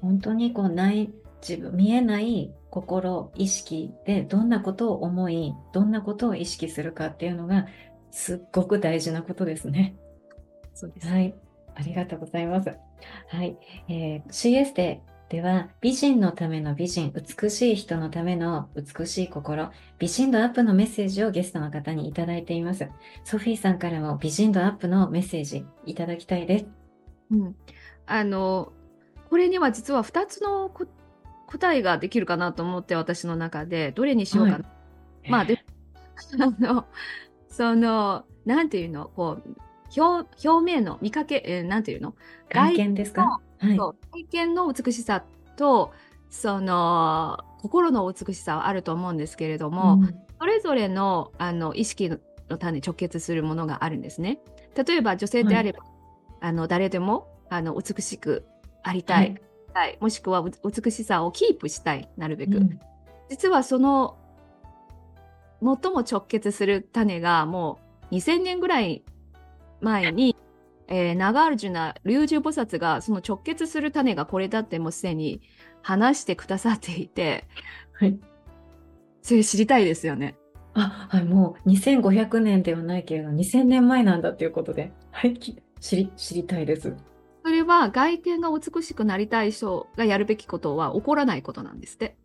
[0.02, 7.66] 本当にこうない自分見えない心意識でどんなことを思いどんなことを意識するかっていうのが
[8.12, 9.96] すっごく大事なことですね。
[10.76, 11.08] そうです。
[11.08, 11.34] はい。
[11.74, 12.70] ありがとうございます。
[13.28, 13.58] はい。
[13.90, 22.88] えー、CS ででは、美人のための美人、美しい人のための美しい心、美人度アップのメッセージをゲストの方にいただいています。
[23.26, 26.66] ソフィーさんからも美人度アップのメッセージいただきたいです。
[27.32, 27.56] うん。
[28.06, 28.72] あの、
[29.30, 30.72] これには実は2つの
[31.48, 34.64] 答えができるかなと思って、私の中で、どれにしようかな。
[34.64, 34.72] は
[35.26, 35.66] い、まあ、で、
[36.40, 36.86] あの、
[37.50, 39.56] その、なんていうの、こう、
[39.96, 42.14] 表表面の見かけ、えー、なんていうの？
[42.50, 43.42] 外見ですか？
[43.60, 43.96] はい、外
[44.32, 45.24] 見の美しさ
[45.56, 45.92] と
[46.30, 52.20] その心の美しさはあると思うんですけれども、うん、それぞれのあの意識の
[52.58, 54.40] 種に直結するものがあるんですね。
[54.76, 55.90] 例えば女性であれば、はい、
[56.42, 58.46] あの誰でもあの美しく
[58.84, 59.42] ありたい、
[59.74, 62.80] はい、もしくは美しさをキープしたいなるべく、うん、
[63.30, 64.18] 実はその
[65.62, 67.80] 最も直結する種がも
[68.12, 69.04] う2000年ぐらい
[69.82, 70.36] 前に
[70.88, 75.42] えー、ナガールジュナ龍樹菩薩がその直結する種がこれだってもうすでに
[75.82, 77.46] 話してくださっていて、
[77.94, 78.18] はい、
[79.22, 80.38] それ知りたいですよね。
[80.74, 85.38] あ、はい、もう2500年ではないけれど2000年前なんだということで、はい、
[85.80, 86.96] 知り知りたいです。
[87.44, 92.18] それは外見が美しくなりたい人がやるべきことは起こらないことなんですって。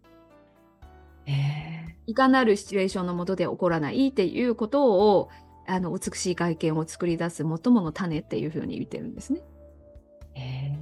[1.26, 5.30] えいかなるシチュエーションのもとで起こらないっていうことを
[5.66, 9.42] あの美しい外見を作り出す最もの種っていうふうに言ってるんですね。
[10.34, 10.74] え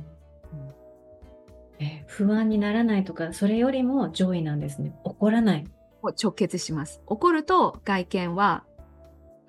[1.81, 4.95] ー、え不安にならないとかそれよりも上位なんですね。
[5.05, 5.65] 怒らない。
[6.03, 7.03] 直結します。
[7.07, 8.65] 怒ると外見は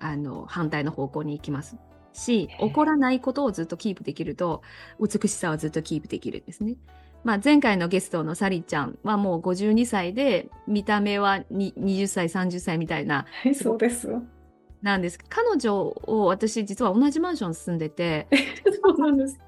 [0.00, 1.76] あの反対の方向に行きます
[2.12, 4.62] し、怒らないことをずっとキープできると
[5.00, 6.76] 美しさはずっとキープできるんですね。
[7.24, 14.08] まあ、前回のゲストのサリちゃんはもう52歳で見た目は20歳30歳みたいな、はい、そうです
[14.82, 15.18] なんです。
[15.28, 18.26] 彼女を私実は同じマンション住んでて。
[18.84, 19.38] そうなんです。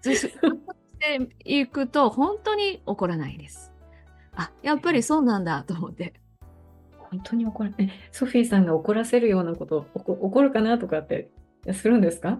[0.00, 0.28] ずし
[0.98, 3.72] ていくと本当に怒らないです。
[4.34, 6.14] あやっぱりそうなんだと思って。
[6.98, 11.30] 本当に怒らえソフィーさんが怒らせるようなこと怒るかなとかって
[11.72, 12.38] するんですか？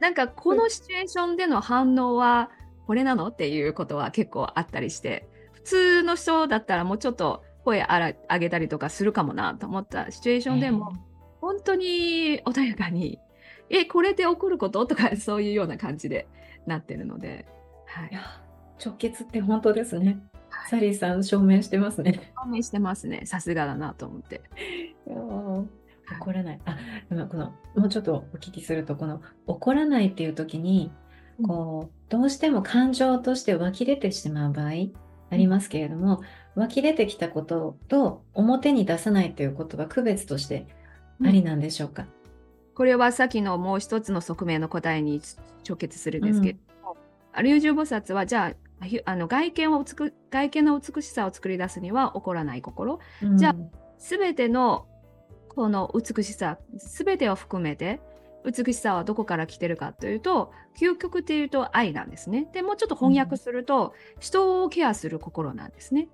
[0.00, 2.50] なんかこのシチュエーションでの反応は
[2.86, 3.28] これなの？
[3.28, 5.28] っていうことは結構あったりして。
[5.52, 10.10] 普通の人だったらもうちょっと声あら上げたりとかするかもなと思った。
[10.10, 11.11] シチュエーションでも、えー
[11.42, 13.18] 本当に穏やかに、
[13.68, 14.86] え、これで起こること？
[14.86, 16.26] とか、 そういうような感じで、
[16.66, 17.44] なってるので、
[17.86, 18.14] はいい。
[18.14, 18.20] や
[18.84, 20.22] 直結って本当ですね。
[20.70, 22.32] サリーさん証明してますね。
[22.36, 23.22] 証明してますね。
[23.24, 24.40] さすがだなと思って。
[25.06, 26.60] 怒らない。
[26.64, 26.76] あ、
[27.10, 30.92] 今この、もうちょっとお聞きすると、この怒らないっていう時に、
[31.38, 34.70] うんこう、どうしても感情として湧き出てしまう場合
[35.30, 36.20] ありますけれども、
[36.54, 40.66] 湧き出てきたことと表に出さないということは区別として
[41.24, 42.06] ありなんでしょうか？
[42.74, 45.20] これはさっきのもう一つの側面の答えに
[45.68, 46.58] 直結するんですけれど
[46.88, 46.96] も、
[47.32, 52.98] アリュージュ菩薩はじゃあひあの外見をつく外見の美しさを作り出すには怒らない心。
[53.36, 53.56] じゃあ
[53.98, 54.86] すべての
[55.48, 58.00] この美しさすべてを含めて
[58.44, 62.48] 美しさはどこから来てるかというと究極っていうと愛なんですね。
[62.52, 66.08] でもうちょっと翻訳すると、人をケアする心なんですね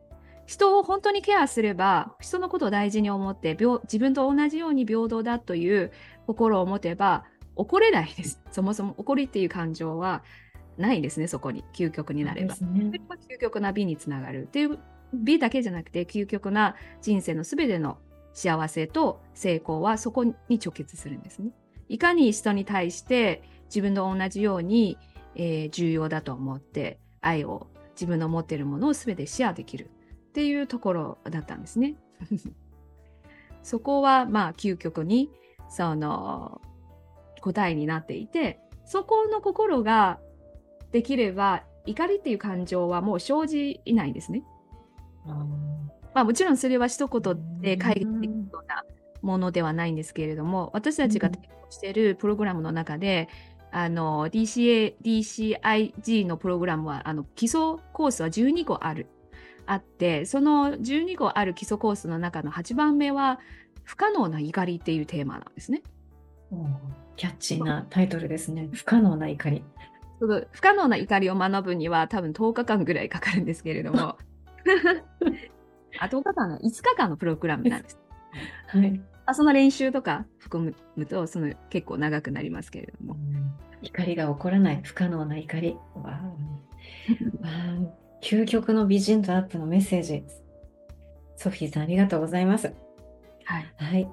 [0.48, 5.92] 人を本当にケアすれば人のことを大事に思って平自分と同じように平等だという
[6.26, 8.40] 心を持てば怒れないです。
[8.50, 10.24] そもそも怒りっていう感情は
[10.78, 11.64] ないんですねそこに。
[11.74, 12.54] 究極になれば。
[12.54, 14.44] それは究極な美につながる。
[14.44, 14.78] っていう
[15.12, 17.98] 美だけじゃなくて究極な人生のすべての
[18.32, 21.50] 幸せと成功はそこに直結するんですね。
[21.90, 24.96] いかに人に対して自分と同じように、
[25.34, 29.90] えー重要だと思って愛を自分の持っているものをすべてシェアできる
[30.38, 31.96] っていうところだったんですね。
[33.64, 35.32] そこはまあ究極に
[35.68, 36.60] その
[37.40, 40.20] 答えになっていてそこの心が
[40.92, 44.44] できれば怒りっていう感情はもう生じないんですね。
[46.14, 48.84] まあ、もちろんそれは一言で解決できるような
[49.22, 53.28] ものではないんですけれども、私たちが提供しているプログラムの中で、
[53.72, 59.08] あの DCA、DCIG のプログラムはあの基礎コースは12個ある。
[59.70, 63.38] あって、その12個ある基礎コースの中の8番目は、
[63.84, 65.82] 不可能な怒りっていうテーマなんですね。
[66.50, 66.76] うん
[67.16, 68.68] キャッチーなタイトルですね。
[68.72, 69.64] 不可能な怒り。
[70.20, 74.16] その不可能な怒りを学ぶには多分10日間ぐらいかかるんですけれども、
[76.00, 77.98] あ、10日間の5日間のプログラムなんです。
[78.68, 79.00] はい。
[79.26, 83.16] あその練習とか含むとその結構長くなりますけれども。
[83.82, 85.76] 怒りが起こらない不可能な怒り。
[85.94, 90.24] わーわー究極の美人度アップのメッセージ。
[91.36, 92.72] ソフィーさんありがとうございます。
[93.44, 93.74] はい。
[93.76, 94.08] はい。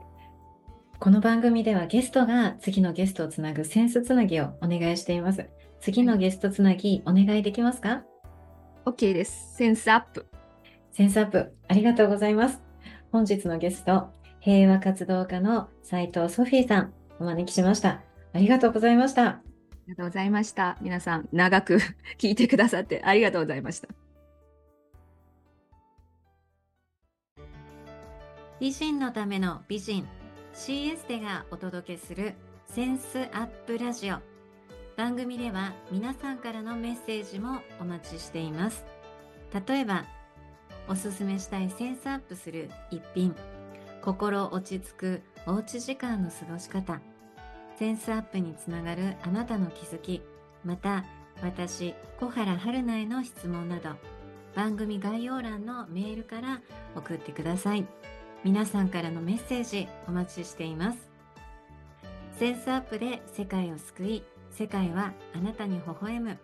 [0.99, 5.49] この番組ではゲストが次のゲストをつなぐセンスつなぎをお願いしています。
[5.81, 8.03] 次のゲストつなぎお願いできますか
[8.85, 9.55] ？OK です。
[9.55, 10.27] センスアップ。
[10.91, 12.61] センスアップありがとうございます。
[13.11, 18.01] 本日のゲスト、平和活動家の斉藤ソフィーさんお招きしました。
[18.33, 19.44] ありがとうございました。
[19.85, 20.77] ありがとうございました。
[20.81, 21.77] 皆さん長く
[22.17, 23.89] 聞いてくださってありがとうございました。
[28.59, 30.07] 美人のための美人
[30.53, 32.33] CS でがお届けする
[32.65, 34.19] センスアップラジオ
[34.95, 38.85] 番組では皆さんからのメッセージもお待ちしています
[39.67, 40.05] 例えば
[40.87, 43.35] おすすめしたいセンスアップする一品
[44.01, 47.01] 心落ち着くおうち時間の過ごし方
[47.77, 50.21] センスアップにつながるあなたの気づき
[50.63, 51.05] また
[51.41, 53.89] 私小原春菜への質問など
[54.55, 56.61] 番組概要欄のメールから
[56.95, 57.85] 送ってください。
[58.45, 61.09] 皆さんからのメッセージお待ちしています。
[62.39, 66.37] センスアップで世界を救い世界はあなたに微笑む。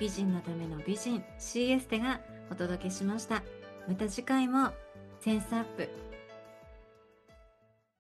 [0.00, 2.20] 美人のための美人 CS でが
[2.50, 3.44] お届けしました。
[3.86, 4.70] また次回も
[5.20, 5.88] センスアップ。